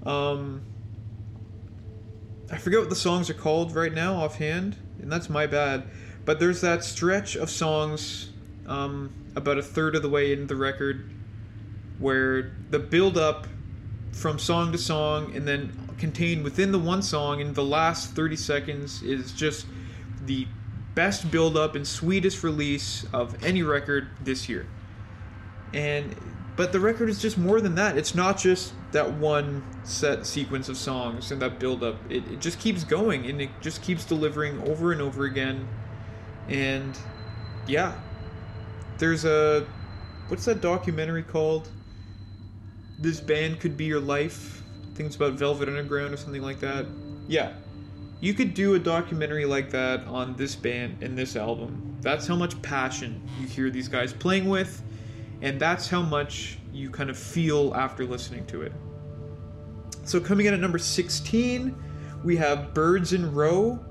[0.05, 0.63] Um,
[2.51, 5.89] I forget what the songs are called right now offhand, and that's my bad.
[6.25, 8.31] But there's that stretch of songs
[8.67, 11.11] um, about a third of the way into the record
[11.99, 13.47] where the build up
[14.13, 18.37] from song to song and then contained within the one song in the last 30
[18.37, 19.67] seconds is just
[20.27, 20.47] the
[20.95, 24.67] best build up and sweetest release of any record this year.
[25.73, 26.15] And
[26.55, 27.97] but the record is just more than that.
[27.97, 31.97] It's not just that one set sequence of songs and that build up.
[32.11, 35.67] It, it just keeps going and it just keeps delivering over and over again.
[36.49, 36.99] And
[37.67, 37.95] yeah.
[38.99, 39.67] There's a
[40.29, 41.69] what's that documentary called?
[42.99, 44.63] This band could be your life.
[44.95, 46.87] Things about Velvet Underground or something like that.
[47.27, 47.55] Yeah,
[48.21, 51.97] you could do a documentary like that on this band and this album.
[52.03, 54.81] That's how much passion you hear these guys playing with,
[55.41, 58.73] and that's how much you kind of feel after listening to it.
[60.05, 61.75] So, coming in at number 16,
[62.23, 63.85] we have Birds in Row,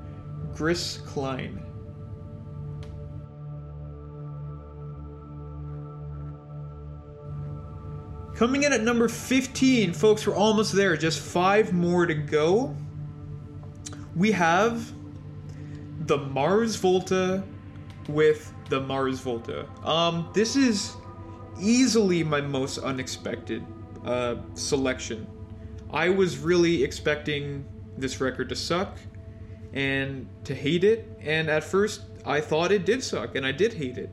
[0.56, 1.62] Gris Klein.
[8.42, 10.98] Coming in at number 15, folks, we're almost there.
[10.98, 12.76] Just five more to go.
[14.16, 14.92] We have
[16.08, 17.44] the Mars Volta
[18.10, 19.68] with the Mars Volta.
[19.84, 20.96] Um, this is
[21.60, 23.64] easily my most unexpected
[24.04, 25.28] uh, selection.
[25.94, 27.64] I was really expecting
[27.96, 28.98] this record to suck
[29.72, 33.74] and to hate it, and at first I thought it did suck, and I did
[33.74, 34.10] hate it.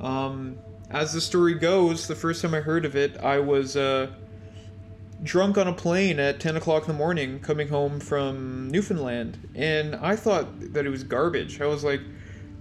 [0.00, 0.58] Um,
[0.90, 4.08] as the story goes, the first time I heard of it, I was uh,
[5.22, 9.96] drunk on a plane at 10 o'clock in the morning coming home from Newfoundland, and
[9.96, 11.60] I thought that it was garbage.
[11.60, 12.00] I was like,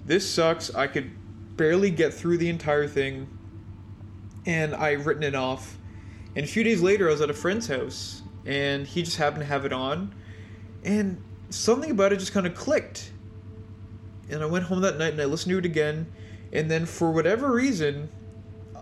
[0.06, 0.74] this sucks.
[0.74, 1.12] I could
[1.58, 3.28] barely get through the entire thing,
[4.46, 5.78] and I written it off.
[6.36, 9.42] And a few days later, I was at a friend's house, and he just happened
[9.42, 10.16] to have it on,
[10.84, 13.12] and something about it just kind of clicked.
[14.30, 16.12] And I went home that night and I listened to it again,
[16.54, 18.10] and then for whatever reason,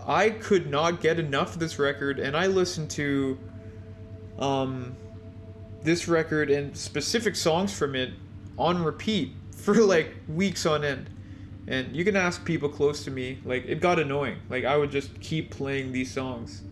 [0.06, 3.38] I could not get enough of this record, and I listened to
[4.38, 4.94] um,
[5.82, 8.12] this record and specific songs from it
[8.58, 11.08] on repeat for like weeks on end.
[11.66, 14.38] And you can ask people close to me, like it got annoying.
[14.50, 16.62] Like I would just keep playing these songs.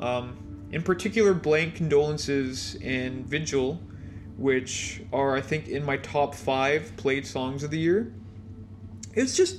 [0.00, 0.36] Um,
[0.72, 3.80] in particular, Blank Condolences and Vigil,
[4.36, 8.12] which are I think in my top five played songs of the year.
[9.14, 9.58] It's just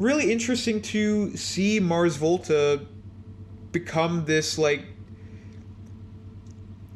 [0.00, 2.80] really interesting to see Mars Volta
[3.70, 4.84] become this like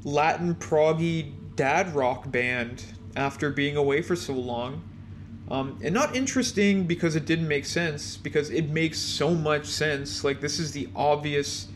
[0.03, 2.85] Latin proggy dad rock band
[3.15, 4.83] after being away for so long.
[5.51, 10.25] Um, and not interesting because it didn't make sense, because it makes so much sense.
[10.25, 11.69] Like, this is the obvious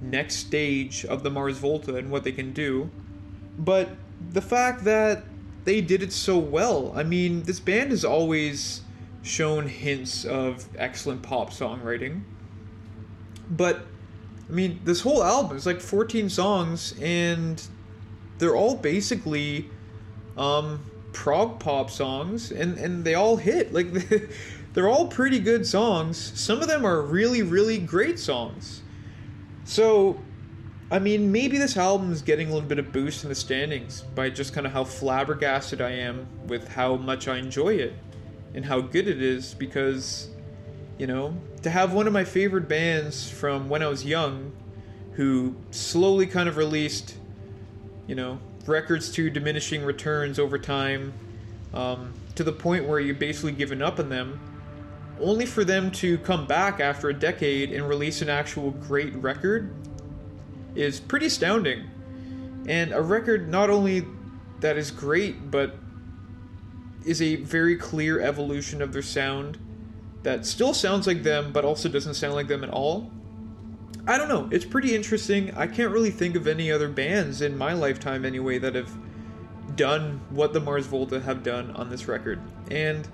[0.00, 2.90] next stage of the Mars Volta and what they can do.
[3.58, 3.90] But
[4.32, 5.22] the fact that
[5.64, 8.82] they did it so well, I mean, this band is always
[9.26, 12.22] shown hints of excellent pop songwriting.
[13.50, 13.82] But
[14.48, 17.62] I mean, this whole album is like 14 songs, and
[18.38, 19.68] they're all basically
[20.36, 23.72] um, prog pop songs, and, and they all hit.
[23.72, 23.88] Like,
[24.72, 26.16] they're all pretty good songs.
[26.38, 28.82] Some of them are really, really great songs.
[29.64, 30.20] So,
[30.92, 34.02] I mean, maybe this album is getting a little bit of boost in the standings
[34.14, 37.94] by just kind of how flabbergasted I am with how much I enjoy it
[38.56, 40.28] and how good it is because,
[40.98, 44.52] you know, to have one of my favorite bands from when I was young
[45.12, 47.16] who slowly kind of released,
[48.06, 51.12] you know, records to diminishing returns over time
[51.74, 54.40] um, to the point where you've basically given up on them,
[55.20, 59.72] only for them to come back after a decade and release an actual great record
[60.74, 61.90] is pretty astounding.
[62.66, 64.06] And a record not only
[64.60, 65.76] that is great, but
[67.06, 69.58] is a very clear evolution of their sound
[70.22, 73.10] that still sounds like them but also doesn't sound like them at all.
[74.06, 75.54] I don't know, it's pretty interesting.
[75.56, 78.90] I can't really think of any other bands in my lifetime anyway that have
[79.76, 82.40] done what the Mars Volta have done on this record.
[82.70, 83.06] And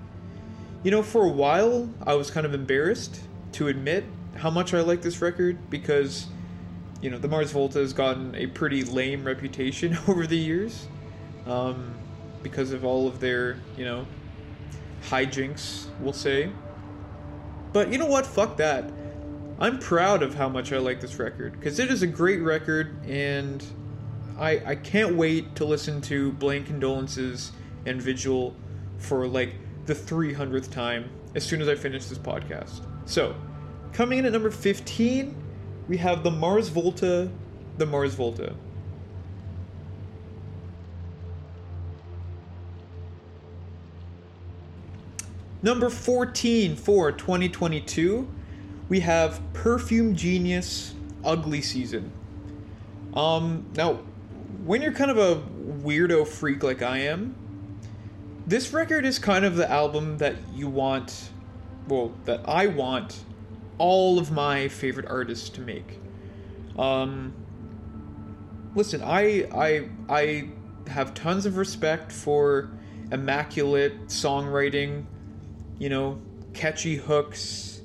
[0.83, 3.21] you know, for a while I was kind of embarrassed
[3.53, 4.03] to admit
[4.35, 6.27] how much I like this record because
[7.03, 10.87] you know, the Mars Volta has gotten a pretty lame reputation over the years.
[11.45, 11.93] Um,
[12.43, 14.05] because of all of their, you know,
[15.09, 16.51] hijinks, we'll say.
[17.71, 18.25] But you know what?
[18.25, 18.91] Fuck that.
[19.59, 22.95] I'm proud of how much I like this record because it is a great record,
[23.05, 23.63] and
[24.37, 27.51] I I can't wait to listen to Blank Condolences
[27.85, 28.55] and Vigil
[28.97, 29.55] for like
[29.85, 32.85] the 300th time as soon as I finish this podcast.
[33.05, 33.35] So,
[33.91, 35.35] coming in at number 15,
[35.87, 37.29] we have the Mars Volta,
[37.77, 38.55] the Mars Volta.
[45.63, 48.27] Number 14 for 2022,
[48.89, 52.11] we have Perfume Genius Ugly Season.
[53.13, 53.93] Um, now,
[54.65, 55.41] when you're kind of a
[55.81, 57.33] weirdo freak like I am,
[58.45, 61.29] this record is kind of the album that you want,
[61.87, 63.23] well, that I want
[63.77, 65.97] all of my favorite artists to make.
[66.77, 67.33] Um,
[68.75, 70.49] listen, I I I
[70.87, 72.69] have tons of respect for
[73.13, 75.05] immaculate songwriting
[75.83, 76.17] you know,
[76.53, 77.81] catchy hooks,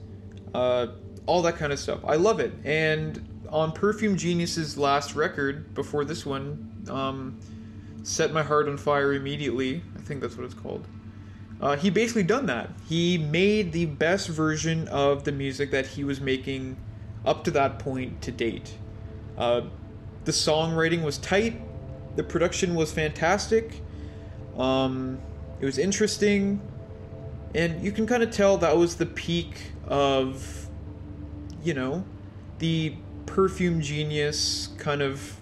[0.55, 0.87] uh,
[1.27, 1.99] all that kind of stuff.
[2.05, 2.53] I love it.
[2.63, 7.41] And on Perfume Genius's last record, before this one, um,
[8.05, 10.87] Set My Heart on Fire Immediately, I think that's what it's called.
[11.61, 12.71] Uh, he basically done that.
[12.89, 16.77] He made the best version of the music that he was making
[17.27, 18.75] up to that point to date.
[19.37, 19.63] Uh,
[20.25, 21.61] the songwriting was tight,
[22.15, 23.83] the production was fantastic,
[24.57, 25.19] um,
[25.61, 26.61] it was interesting,
[27.55, 30.69] and you can kind of tell that was the peak of
[31.63, 32.05] you know
[32.59, 32.95] the
[33.27, 35.39] perfume genius kind of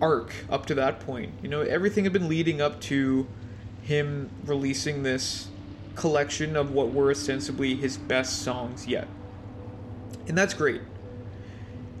[0.00, 1.32] arc up to that point.
[1.42, 3.26] You know, everything had been leading up to
[3.82, 5.48] him releasing this
[5.94, 9.08] collection of what were ostensibly his best songs yet.
[10.28, 10.82] And that's great.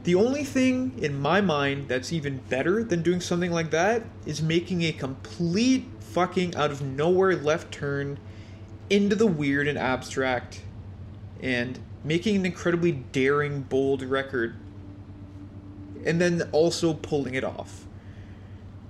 [0.04, 4.42] The only thing in my mind that's even better than doing something like that is
[4.42, 8.18] making a complete fucking out of nowhere left turn
[8.90, 10.62] into the weird and abstract
[11.40, 14.56] and making an incredibly daring, bold record
[16.06, 17.84] and then also pulling it off.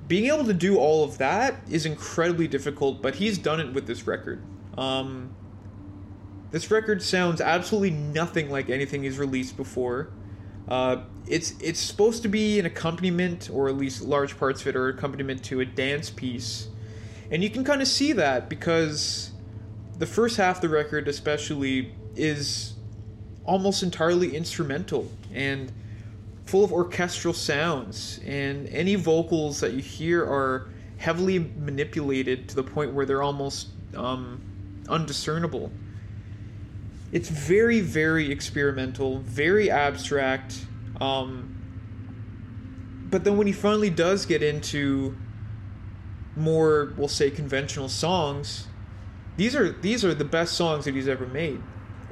[0.07, 3.87] Being able to do all of that is incredibly difficult, but he's done it with
[3.87, 4.41] this record.
[4.79, 5.35] Um,
[6.53, 10.11] this record sounds absolutely nothing like anything he's released before.
[10.69, 14.77] Uh, it's it's supposed to be an accompaniment, or at least large parts of it
[14.77, 16.69] are accompaniment to a dance piece,
[17.31, 19.33] and you can kind of see that because
[19.99, 22.75] the first half of the record, especially, is
[23.45, 25.73] almost entirely instrumental and
[26.45, 30.69] full of orchestral sounds, and any vocals that you hear are
[30.99, 34.41] heavily manipulated to the point where they're almost um,
[34.89, 35.71] undiscernible.
[37.13, 40.65] It's very, very experimental, very abstract.
[41.01, 41.53] Um,
[43.11, 45.17] but then when he finally does get into
[46.37, 48.67] more, we'll say, conventional songs,
[49.37, 51.63] these are these are the best songs that he's ever made.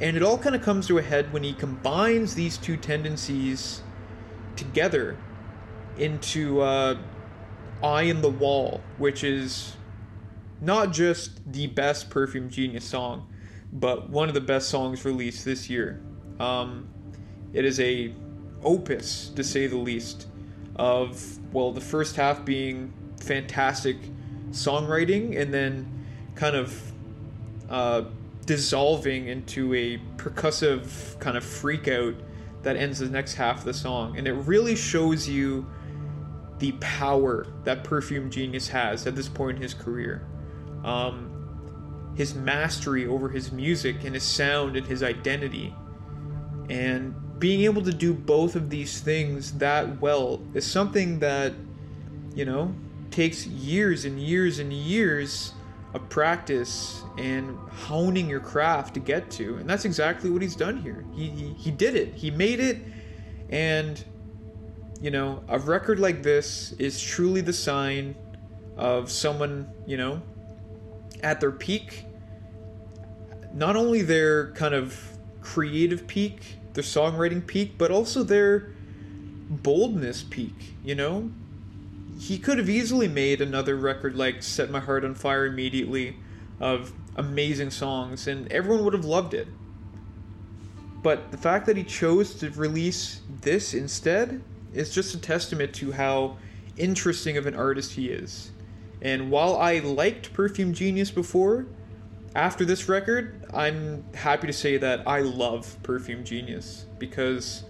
[0.01, 3.81] And it all kind of comes to a head when he combines these two tendencies
[4.57, 5.17] together
[5.97, 6.99] into uh,
[7.83, 9.77] Eye in the Wall, which is
[10.61, 13.29] not just the best Perfume Genius song,
[13.73, 16.01] but one of the best songs released this year.
[16.41, 16.89] Um,
[17.53, 18.13] it is a
[18.65, 20.27] opus, to say the least,
[20.77, 23.97] of well, the first half being fantastic
[24.51, 26.94] songwriting, and then kind of
[27.75, 28.05] uh,
[28.47, 32.15] dissolving into a percussive kind of freak out
[32.63, 34.17] that ends the next half of the song.
[34.17, 35.67] And it really shows you
[36.61, 40.25] the power that Perfume Genius has at this point in his career.
[40.85, 45.75] Um, his mastery over his music and his sound and his identity.
[46.71, 51.53] And being able to do both of these things that well is something that,
[52.37, 52.73] you know,
[53.11, 55.55] takes years and years and years
[55.95, 59.57] of practice and honing your craft to get to.
[59.57, 61.05] And that's exactly what he's done here.
[61.15, 62.79] He, he, he did it, he made it,
[63.49, 64.05] and,
[65.01, 68.17] you know, a record like this is truly the sign
[68.77, 70.21] of someone, you know,
[71.23, 72.05] at their peak.
[73.53, 74.99] Not only their kind of
[75.41, 78.75] creative peak, their songwriting peak, but also their
[79.49, 81.31] boldness peak, you know?
[82.19, 86.17] He could have easily made another record like Set My Heart on Fire immediately
[86.61, 89.49] of amazing songs and everyone would have loved it.
[91.03, 94.43] But the fact that he chose to release this instead
[94.73, 96.39] is just a testament to how
[96.77, 98.53] interesting of an artist he is.
[99.03, 101.67] And while I liked Perfume Genius before,
[102.35, 107.65] after this record, I'm happy to say that I love Perfume Genius because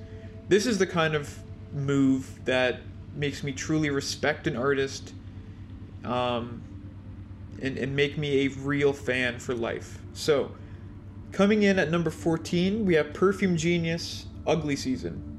[0.48, 1.36] this is the kind of
[1.72, 2.80] move that
[3.16, 5.12] makes me truly respect an artist
[6.04, 6.62] um,
[7.62, 9.98] and, and make me a real fan for life.
[10.12, 10.52] So,
[11.32, 15.34] coming in at number 14, we have Perfume Genius Ugly Season.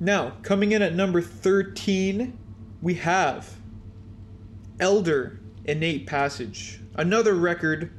[0.00, 2.36] Now, coming in at number 13,
[2.82, 3.54] we have
[4.80, 7.90] Elder Innate Passage, another record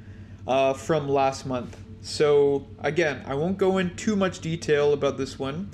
[0.45, 1.85] uh, from last month.
[2.06, 5.72] So, again, I won't go in too much detail about this one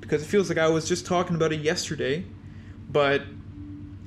[0.00, 2.24] because it feels like I was just talking about it yesterday.
[2.90, 3.24] But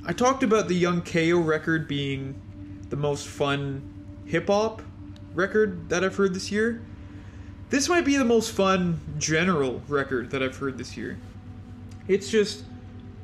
[0.04, 2.41] I talked about the Yung Kayo record being
[2.90, 3.88] the most fun
[4.26, 4.82] hip hop
[5.36, 6.82] record that I've heard this year.
[7.70, 11.20] This might be the most fun general record that I've heard this year.
[12.08, 12.64] It's just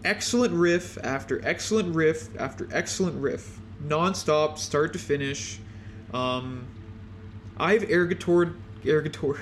[0.04, 5.58] excellent riff after excellent riff after excellent riff, non-stop, start to finish.
[6.14, 6.68] Um,
[7.58, 8.56] I've air guitared,
[8.86, 9.38] air guitar,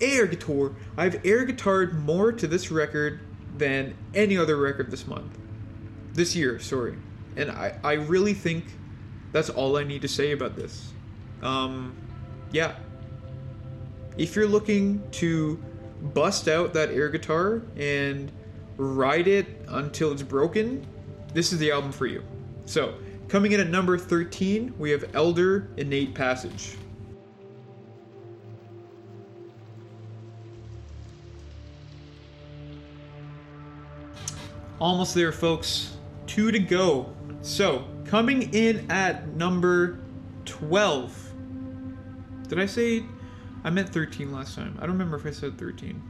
[0.00, 0.72] air guitar.
[0.96, 3.20] I've air guitared more to this record
[3.56, 5.38] than any other record this month,
[6.12, 6.58] this year.
[6.58, 6.96] Sorry,
[7.36, 8.64] and I I really think
[9.32, 10.92] that's all I need to say about this.
[11.42, 11.96] Um,
[12.52, 12.74] yeah.
[14.16, 15.62] If you're looking to
[16.14, 18.30] bust out that air guitar and
[18.76, 20.86] ride it until it's broken,
[21.32, 22.22] this is the album for you.
[22.66, 22.94] So,
[23.28, 26.76] coming in at number 13, we have Elder Innate Passage.
[34.80, 35.96] Almost there, folks.
[36.26, 37.12] Two to go.
[37.42, 39.98] So, coming in at number
[40.44, 41.32] 12.
[42.48, 43.04] Did I say
[43.62, 44.76] I meant 13 last time.
[44.78, 46.02] I don't remember if I said 13.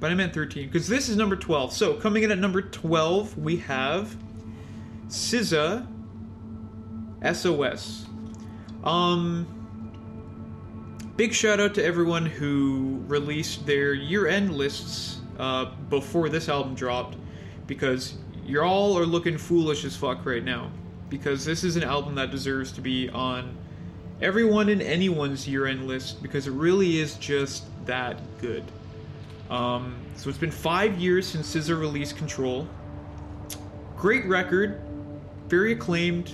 [0.00, 1.72] But I meant 13 because this is number 12.
[1.72, 4.16] So coming in at number 12, we have
[5.08, 5.86] SZA
[7.32, 8.06] SOS.
[8.84, 9.54] Um
[11.16, 17.16] big shout out to everyone who released their year-end lists uh, before this album dropped
[17.68, 18.14] because
[18.44, 20.72] you're all are looking foolish as fuck right now
[21.08, 23.56] because this is an album that deserves to be on
[24.20, 28.64] everyone and anyone's year-end list because it really is just that good.
[29.50, 32.68] Um, so it's been five years since SZA released Control.
[33.96, 34.80] Great record,
[35.46, 36.32] very acclaimed.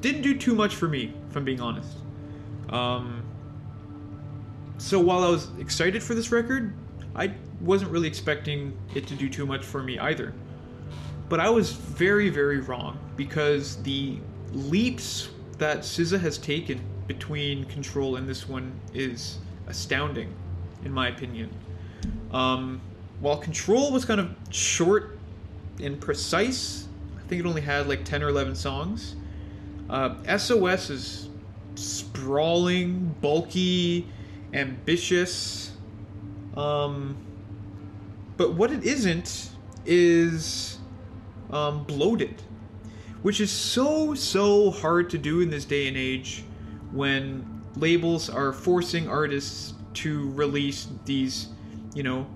[0.00, 1.96] Didn't do too much for me, if I'm being honest.
[2.70, 3.22] Um,
[4.78, 6.74] so while I was excited for this record,
[7.14, 10.32] I wasn't really expecting it to do too much for me either.
[11.28, 14.18] But I was very, very wrong because the
[14.52, 15.28] leaps
[15.58, 20.34] that SZA has taken between Control and this one is astounding,
[20.84, 21.50] in my opinion.
[22.32, 22.80] Um,
[23.20, 25.18] while Control was kind of short
[25.82, 26.86] and precise,
[27.16, 29.16] I think it only had like 10 or 11 songs.
[29.88, 31.28] Uh, SOS is
[31.74, 34.06] sprawling, bulky,
[34.52, 35.72] ambitious.
[36.56, 37.16] Um,
[38.36, 39.50] but what it isn't
[39.84, 40.75] is
[41.50, 42.42] um, bloated,
[43.22, 46.44] which is so, so hard to do in this day and age
[46.92, 51.48] when labels are forcing artists to release these,
[51.94, 52.26] you know,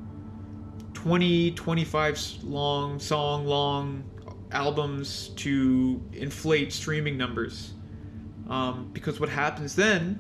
[0.95, 4.05] 20, 25 long, song long
[4.53, 7.73] albums to inflate streaming numbers.
[8.49, 10.19] Um, because what happens then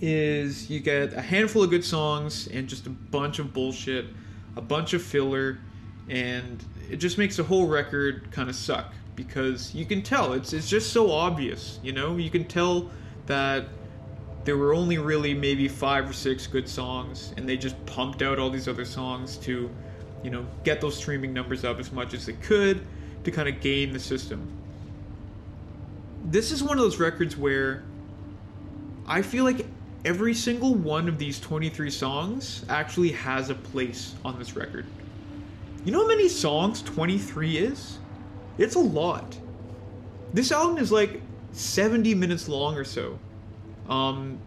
[0.00, 4.06] is you get a handful of good songs and just a bunch of bullshit,
[4.56, 5.58] a bunch of filler,
[6.08, 10.52] and it just makes the whole record kind of suck because you can tell it's
[10.52, 12.16] it's just so obvious, you know?
[12.16, 12.90] You can tell
[13.26, 13.66] that
[14.44, 18.38] there were only really maybe 5 or 6 good songs and they just pumped out
[18.38, 19.70] all these other songs to,
[20.22, 22.84] you know, get those streaming numbers up as much as they could
[23.24, 24.50] to kind of game the system.
[26.24, 27.84] This is one of those records where
[29.06, 29.66] I feel like
[30.04, 34.86] every single one of these 23 songs actually has a place on this record.
[35.84, 37.98] You know how many songs 23 is?
[38.56, 39.36] It's a lot.
[40.32, 41.20] This album is like
[41.52, 43.18] 70 minutes long or so.
[43.88, 44.38] Um,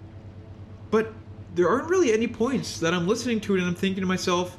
[0.92, 1.14] but
[1.56, 4.58] there aren't really any points that I'm listening to it and I'm thinking to myself,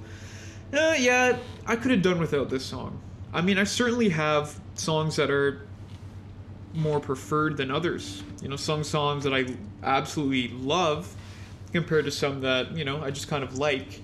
[0.73, 3.01] eh, yeah, I could have done without this song.
[3.33, 5.67] I mean, I certainly have songs that are
[6.75, 8.23] more preferred than others.
[8.43, 9.47] You know, some songs that I
[9.83, 11.15] absolutely love
[11.73, 14.03] compared to some that, you know, I just kind of like.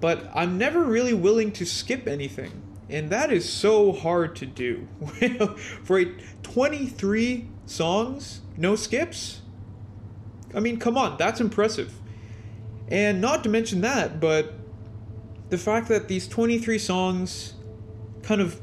[0.00, 2.62] But I'm never really willing to skip anything.
[2.88, 4.88] And that is so hard to do.
[5.84, 6.06] For a
[6.42, 9.42] 23 songs, no skips?
[10.54, 11.92] I mean, come on, that's impressive.
[12.88, 14.54] And not to mention that, but
[15.50, 17.54] the fact that these 23 songs
[18.22, 18.60] kind of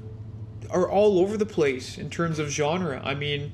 [0.72, 3.02] are all over the place in terms of genre.
[3.04, 3.52] I mean,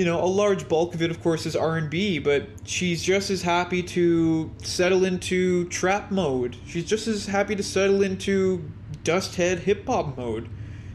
[0.00, 3.02] you know, a large bulk of it, of course, is R and B, but she's
[3.02, 6.56] just as happy to settle into trap mode.
[6.64, 8.64] She's just as happy to settle into
[9.04, 10.48] dusthead hip hop mode.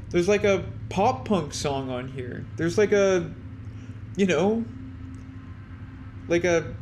[0.10, 2.48] There's like a pop punk song on here.
[2.58, 3.32] There's like a,
[4.16, 4.66] you know,
[6.28, 6.74] like a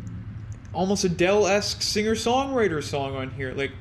[0.71, 3.51] almost Adele esque singer songwriter song on here.
[3.51, 3.73] Like,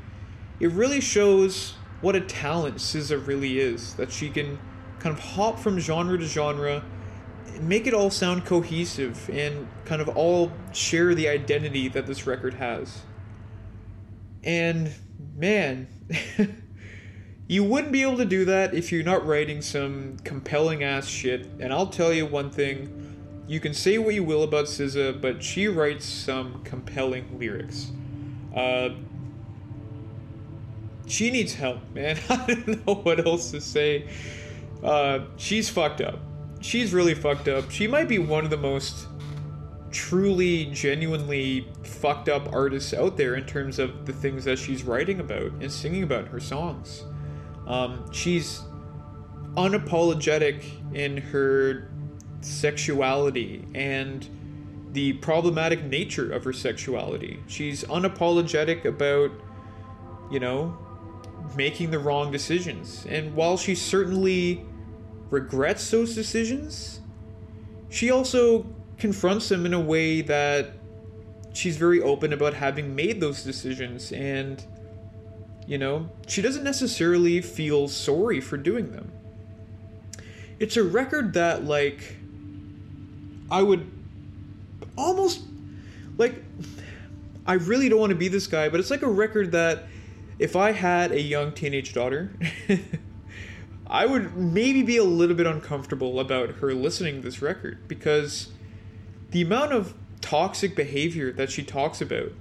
[0.59, 3.95] it really shows what a talent SZA really is.
[3.95, 4.59] That she can
[4.99, 6.83] kind of hop from genre to genre,
[7.61, 12.55] make it all sound cohesive, and kind of all share the identity that this record
[12.55, 13.03] has.
[14.45, 14.93] And
[15.37, 15.89] man,
[17.47, 21.49] you wouldn't be able to do that if you're not writing some compelling ass shit.
[21.61, 22.99] And I'll tell you one thing
[23.47, 27.91] you can say what you will about SZA, but she writes some compelling lyrics.
[28.55, 28.91] Uh,
[31.07, 32.19] she needs help, man.
[32.31, 34.09] I don't know what else to say.
[34.83, 36.21] Uh, she's fucked up.
[36.63, 37.71] She's really fucked up.
[37.71, 39.09] She might be one of the most
[39.91, 45.21] truly, genuinely fucked up artists out there in terms of the things that she's writing
[45.21, 47.05] about and singing about in her songs.
[47.67, 48.63] Um, she's
[49.55, 50.65] unapologetic
[50.95, 51.91] in her
[52.41, 54.29] sexuality and
[54.93, 57.41] the problematic nature of her sexuality.
[57.47, 59.31] She's unapologetic about,
[60.31, 60.77] you know,
[61.57, 63.05] making the wrong decisions.
[63.09, 64.65] And while she certainly
[65.33, 67.01] regrets those decisions,
[67.89, 68.67] she also
[68.99, 70.71] confronts him in a way that
[71.55, 74.65] she's very open about having made those decisions and
[75.67, 79.13] you know, she doesn't necessarily feel sorry for doing them.
[80.59, 82.17] It's a record that like
[83.51, 83.91] I would
[84.97, 85.43] almost
[86.19, 86.43] like
[87.47, 89.85] I really don't want to be this guy, but it's like a record that
[90.39, 92.33] if I had a young teenage daughter,
[93.93, 98.51] I would maybe be a little bit uncomfortable about her listening to this record because
[99.33, 99.93] the amount of
[100.23, 102.33] toxic behavior that she talks about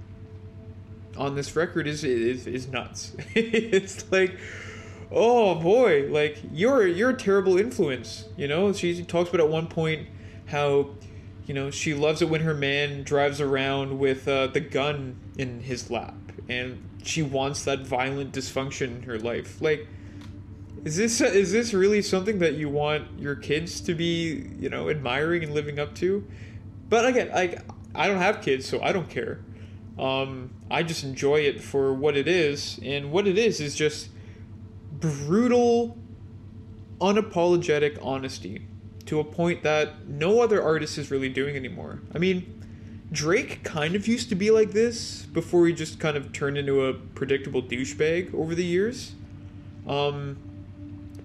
[1.14, 3.14] on this record is is, is nuts.
[3.34, 4.34] it's like
[5.10, 8.24] oh boy, like you're you're a terrible influence.
[8.34, 10.08] You know, she talks about at one point
[10.46, 10.88] how
[11.46, 15.60] you know she loves it when her man drives around with uh, the gun in
[15.60, 16.14] his lap,
[16.48, 19.60] and she wants that violent dysfunction in her life.
[19.60, 19.86] Like,
[20.84, 24.90] is this is this really something that you want your kids to be you know
[24.90, 26.26] admiring and living up to?
[26.88, 27.58] But again, I
[27.94, 29.40] I don't have kids, so I don't care.
[29.98, 34.08] Um, I just enjoy it for what it is, and what it is is just
[34.90, 35.96] brutal,
[37.00, 38.66] unapologetic honesty
[39.06, 42.00] to a point that no other artist is really doing anymore.
[42.14, 42.62] I mean,
[43.12, 46.86] Drake kind of used to be like this before he just kind of turned into
[46.86, 49.12] a predictable douchebag over the years.
[49.86, 50.38] Um,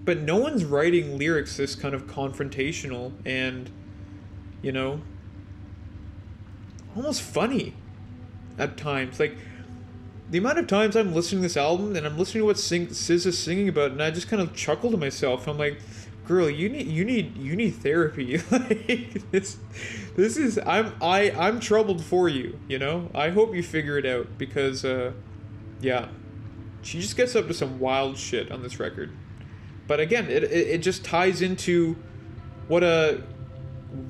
[0.08, 3.68] but no one's writing lyrics this kind of confrontational and,
[4.62, 5.02] you know,
[6.96, 7.74] almost funny
[8.56, 9.20] at times.
[9.20, 9.36] Like,
[10.30, 12.86] the amount of times I'm listening to this album and I'm listening to what sing-
[12.86, 15.46] SZA is singing about, and I just kind of chuckle to myself.
[15.46, 15.78] I'm like,
[16.26, 18.38] girl, you need you need you need therapy.
[18.50, 19.58] like this,
[20.16, 22.58] this is I'm I I'm troubled for you.
[22.66, 25.12] You know, I hope you figure it out because, uh,
[25.82, 26.08] yeah,
[26.80, 29.12] she just gets up to some wild shit on this record.
[29.88, 31.96] But again, it it, just ties into
[32.68, 33.22] what a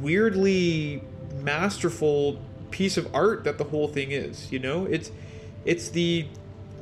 [0.01, 1.03] weirdly
[1.43, 4.53] masterful piece of art that the whole thing is.
[4.53, 5.11] You know, it's
[5.65, 6.27] it's the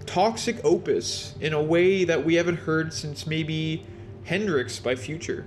[0.07, 3.85] toxic opus in a way that we haven't heard since maybe
[4.25, 5.47] Hendrix by Future.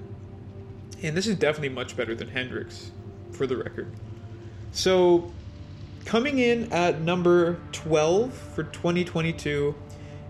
[1.01, 2.91] And this is definitely much better than Hendrix,
[3.31, 3.91] for the record.
[4.71, 5.31] So,
[6.05, 9.73] coming in at number 12 for 2022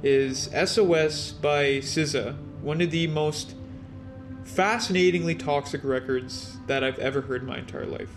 [0.04, 3.56] is SOS by SZA, one of the most
[4.44, 8.10] fascinatingly toxic records that I've ever heard in my entire life.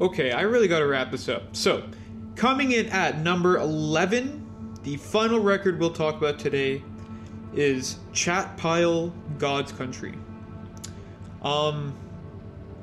[0.00, 1.54] Okay, I really got to wrap this up.
[1.54, 1.88] So,
[2.34, 6.82] coming in at number 11, the final record we'll talk about today
[7.54, 10.14] is Chat Pile God's Country.
[11.42, 11.94] Um,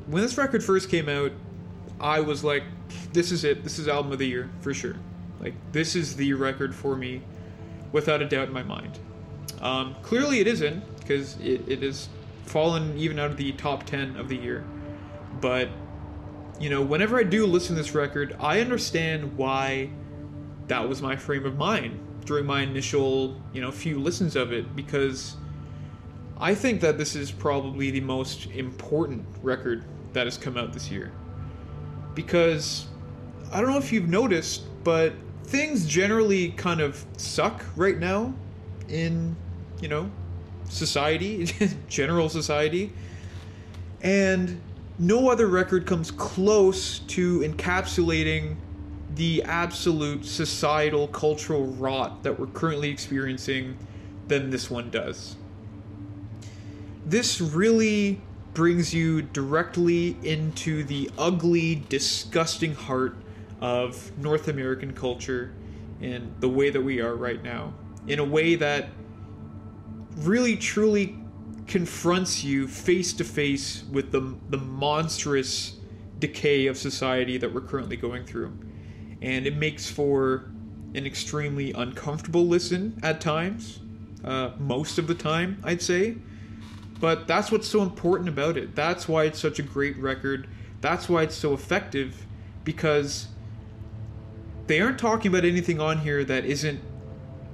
[0.08, 1.32] when this record first came out,
[2.00, 2.64] I was like,
[3.14, 3.64] this is it.
[3.64, 4.96] This is album of the year for sure.
[5.40, 7.22] Like, this is the record for me
[7.92, 9.00] without a doubt in my mind.
[9.60, 12.10] Um, clearly, it isn't because it, it has
[12.46, 14.64] fallen even out of the top 10 of the year.
[15.40, 15.70] But
[16.62, 19.90] you know, whenever I do listen to this record, I understand why
[20.68, 24.76] that was my frame of mind during my initial, you know, few listens of it
[24.76, 25.38] because
[26.40, 30.92] I think that this is probably the most important record that has come out this
[30.92, 31.12] year.
[32.14, 32.88] Because
[33.52, 35.14] I don't know if you've noticed, but
[35.46, 38.34] things generally kind of suck right now
[38.88, 39.36] in,
[39.82, 40.10] you know,
[40.70, 41.50] society,
[41.90, 42.92] general society.
[44.02, 44.62] And
[44.98, 48.56] no other record comes close to encapsulating
[49.16, 53.78] the absolute societal cultural rot that we're currently experiencing
[54.28, 55.36] than this one does.
[57.06, 58.22] This really
[58.54, 63.16] brings you directly into the ugly, disgusting heart
[63.62, 65.54] of North American culture
[66.02, 67.74] and the way that we are right now,
[68.08, 68.90] in a way that
[70.18, 71.18] really truly
[71.68, 75.78] confronts you face to face with the the monstrous
[76.20, 78.52] decay of society that we're currently going through.
[79.22, 80.52] And it makes for
[80.94, 83.80] an extremely uncomfortable listen at times,
[84.24, 86.18] uh, most of the time, I'd say.
[87.02, 88.76] But that's what's so important about it.
[88.76, 90.48] That's why it's such a great record.
[90.80, 92.26] That's why it's so effective,
[92.64, 93.28] because
[94.68, 96.80] they aren't talking about anything on here that isn't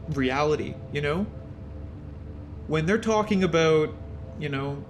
[0.09, 1.25] reality, you know?
[2.67, 3.95] When they're talking about
[4.39, 4.83] you know,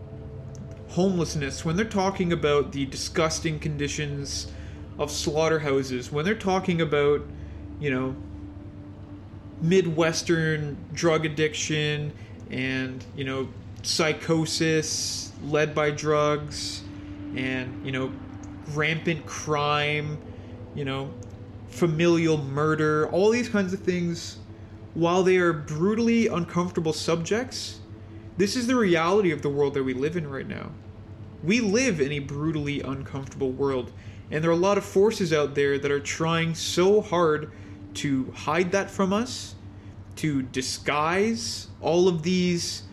[0.89, 4.51] homelessness, when they're talking about the disgusting conditions
[4.97, 7.21] of slaughterhouses, when they're talking about,
[7.79, 8.15] you know,
[9.61, 12.13] Midwestern drug addiction
[12.51, 13.47] and, you know,
[13.83, 16.81] psychosis led by drugs
[17.35, 18.11] and, you know,
[18.73, 20.17] rampant crime,
[20.75, 21.09] you know,
[21.69, 24.39] familial murder, all these kinds of things,
[24.93, 27.79] while they are brutally uncomfortable subjects,
[28.37, 30.71] this is the reality of the world that we live in right now.
[31.43, 33.91] We live in a brutally uncomfortable world,
[34.31, 37.51] and there are a lot of forces out there that are trying so hard
[37.95, 39.55] to hide that from us,
[40.17, 42.83] to disguise all of these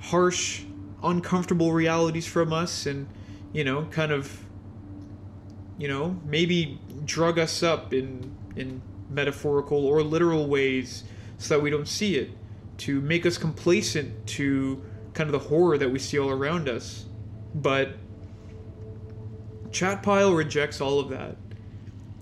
[0.00, 0.62] harsh,
[1.02, 3.06] uncomfortable realities from us, and
[3.52, 4.44] you know, kind of,
[5.78, 11.04] you know, maybe drug us up in in metaphorical or literal ways
[11.38, 12.30] so that we don't see it,
[12.78, 14.82] to make us complacent to
[15.14, 17.06] kind of the horror that we see all around us.
[17.54, 17.96] But
[19.70, 21.36] Chat Pile rejects all of that.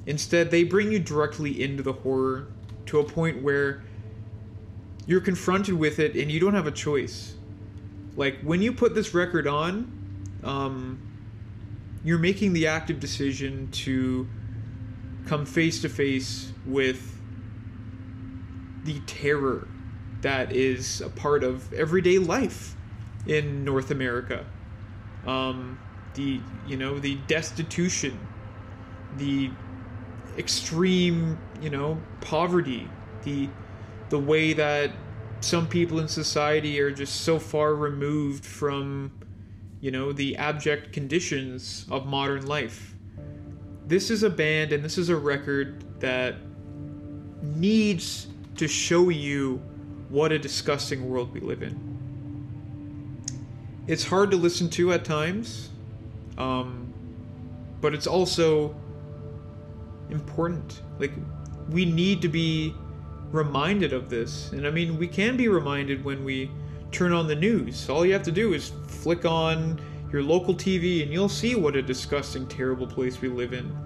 [0.07, 2.49] Instead, they bring you directly into the horror
[2.87, 3.83] to a point where
[5.07, 7.35] you're confronted with it and you don't have a choice.
[8.17, 11.01] Like when you put this record on, um,
[12.05, 14.29] you're making the active decision to
[15.27, 17.19] come face to face with
[18.85, 19.67] the terror
[20.21, 22.77] that is a part of everyday life
[23.27, 24.45] in North America.
[25.27, 25.79] Um,
[26.15, 28.19] the you know the destitution,
[29.17, 29.51] the
[30.39, 32.89] extreme you know poverty,
[33.25, 33.49] the
[34.11, 34.91] the way that
[35.45, 39.13] some people in society are just so far removed from
[39.81, 42.95] you know the abject conditions of modern life.
[43.87, 46.37] This is a band and this is a record that
[47.43, 49.61] needs to show you
[50.09, 51.95] what a disgusting world we live in.
[53.87, 55.69] It's hard to listen to at times,
[56.39, 56.93] um,
[57.83, 58.75] but it's also
[60.09, 60.81] important.
[60.99, 61.13] Like,
[61.69, 62.75] we need to be
[63.35, 64.53] reminded of this.
[64.53, 66.51] And I mean, we can be reminded when we
[66.93, 67.91] turn on the news.
[67.91, 69.81] All you have to do is flick on
[70.13, 73.77] your local TV and you'll see what a disgusting, terrible place we live in.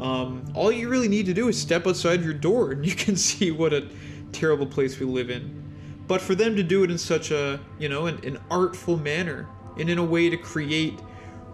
[0.00, 3.16] Um, all you really need to do is step outside your door and you can
[3.16, 3.86] see what a
[4.32, 5.62] terrible place we live in.
[6.08, 9.48] But for them to do it in such a, you know, an, an artful manner
[9.78, 10.98] and in a way to create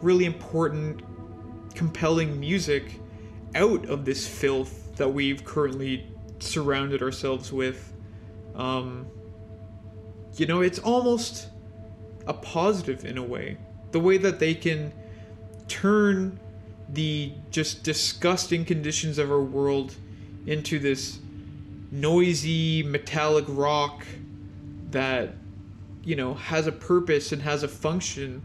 [0.01, 1.03] really important,
[1.75, 3.01] compelling music
[3.55, 6.07] out of this filth that we've currently
[6.41, 7.93] surrounded ourselves with.
[8.55, 9.07] Um,
[10.37, 11.49] you know, it's almost
[12.27, 13.57] a positive in a way.
[13.93, 14.93] The way that they can
[15.67, 16.39] turn
[16.89, 19.95] the just disgusting conditions of our world
[20.47, 21.19] into this
[21.91, 24.07] noisy metallic rock
[24.91, 25.35] that
[26.05, 28.43] you know has a purpose and has a function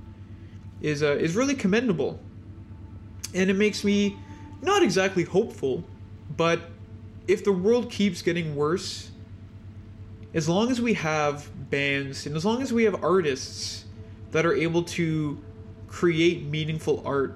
[0.81, 2.19] is uh, is really commendable,
[3.33, 4.17] and it makes me
[4.61, 5.83] not exactly hopeful,
[6.35, 6.59] but
[7.27, 9.09] if the world keeps getting worse,
[10.33, 13.85] as long as we have bands and as long as we have artists
[14.31, 15.39] that are able to
[15.87, 17.35] create meaningful art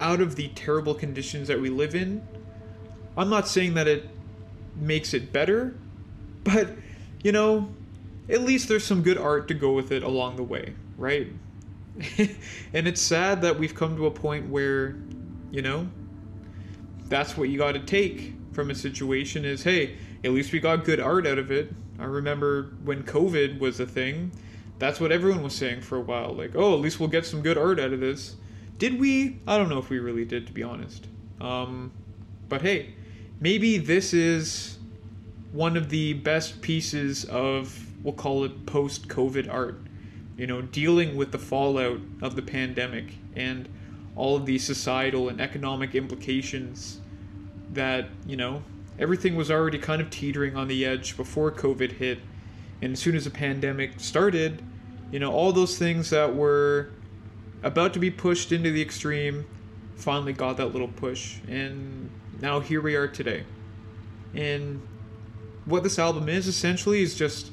[0.00, 2.26] out of the terrible conditions that we live in,
[3.16, 4.08] I'm not saying that it
[4.76, 5.74] makes it better,
[6.44, 6.68] but
[7.22, 7.68] you know,
[8.28, 11.28] at least there's some good art to go with it along the way, right?
[12.18, 14.96] and it's sad that we've come to a point where,
[15.50, 15.86] you know,
[17.08, 20.84] that's what you got to take from a situation is hey, at least we got
[20.84, 21.72] good art out of it.
[21.98, 24.32] I remember when COVID was a thing,
[24.78, 26.34] that's what everyone was saying for a while.
[26.34, 28.36] Like, oh, at least we'll get some good art out of this.
[28.78, 29.40] Did we?
[29.46, 31.06] I don't know if we really did, to be honest.
[31.40, 31.92] Um,
[32.48, 32.94] but hey,
[33.40, 34.78] maybe this is
[35.52, 39.78] one of the best pieces of, we'll call it post COVID art
[40.36, 43.68] you know, dealing with the fallout of the pandemic and
[44.16, 47.00] all of the societal and economic implications
[47.72, 48.62] that, you know,
[48.98, 52.18] everything was already kind of teetering on the edge before COVID hit.
[52.80, 54.62] And as soon as the pandemic started,
[55.10, 56.90] you know, all those things that were
[57.62, 59.46] about to be pushed into the extreme
[59.96, 61.38] finally got that little push.
[61.48, 63.44] And now here we are today.
[64.34, 64.86] And
[65.64, 67.52] what this album is essentially is just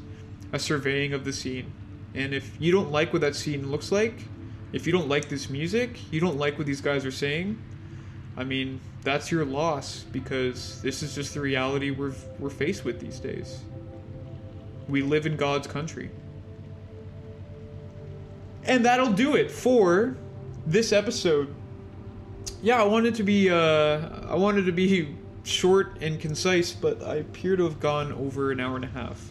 [0.51, 1.71] a surveying of the scene
[2.13, 4.13] and if you don't like what that scene looks like,
[4.73, 7.61] if you don't like this music, you don't like what these guys are saying,
[8.37, 12.99] I mean, that's your loss because this is just the reality we're, we're faced with
[12.99, 13.59] these days.
[14.87, 16.09] We live in God's country.
[18.65, 20.17] And that'll do it for
[20.65, 21.53] this episode.
[22.61, 27.15] Yeah, I wanted to be uh, I wanted to be short and concise, but I
[27.15, 29.29] appear to have gone over an hour and a half.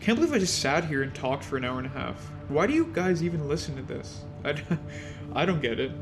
[0.00, 2.16] Can't believe I just sat here and talked for an hour and a half.
[2.48, 4.22] Why do you guys even listen to this?
[4.44, 4.60] I,
[5.34, 5.92] I don't get it.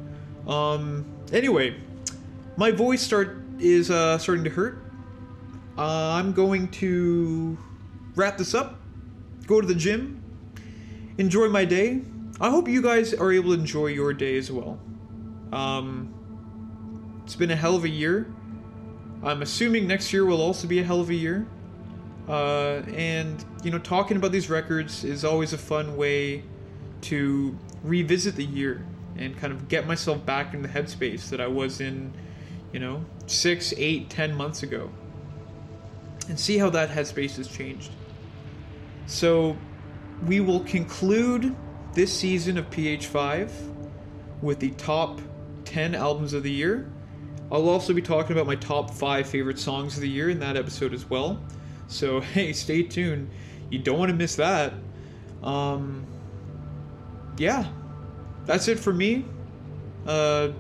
[0.47, 1.05] Um.
[1.33, 1.77] Anyway,
[2.59, 4.83] my voice start is uh, starting to hurt.
[5.79, 7.57] Uh, I'm going to
[8.17, 8.81] wrap this up.
[9.47, 10.21] Go to the gym.
[11.19, 12.03] Enjoy my day.
[12.41, 14.81] I hope you guys are able to enjoy your day as well.
[15.53, 18.27] Um, it's been a hell of a year.
[19.23, 21.47] I'm assuming next year will also be a hell of a year.
[22.29, 26.43] Uh, and you know, talking about these records is always a fun way
[27.03, 28.85] to revisit the year
[29.17, 32.13] and kind of get myself back in the headspace that I was in,
[32.73, 34.91] you know, six, eight, ten months ago,
[36.29, 37.91] and see how that headspace has changed.
[39.07, 39.57] So,
[40.27, 41.55] we will conclude
[41.95, 43.51] this season of PH5
[44.43, 45.21] with the top
[45.65, 46.91] 10 albums of the year.
[47.51, 50.57] I'll also be talking about my top five favorite songs of the year in that
[50.57, 51.43] episode as well.
[51.87, 53.31] So, hey, stay tuned.
[53.71, 54.75] You don't want to miss that.
[55.43, 56.07] Um,
[57.37, 57.67] yeah,
[58.45, 59.25] that's it for me.
[60.07, 60.51] Uh,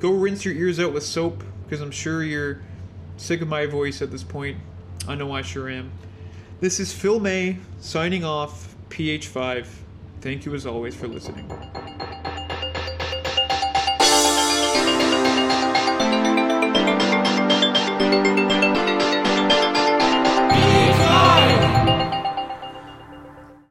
[0.00, 2.60] go rinse your ears out with soap because I'm sure you're
[3.16, 4.58] sick of my voice at this point.
[5.08, 5.90] I know I sure am.
[6.60, 9.66] This is Phil May signing off, PH5.
[10.20, 11.50] Thank you as always for listening.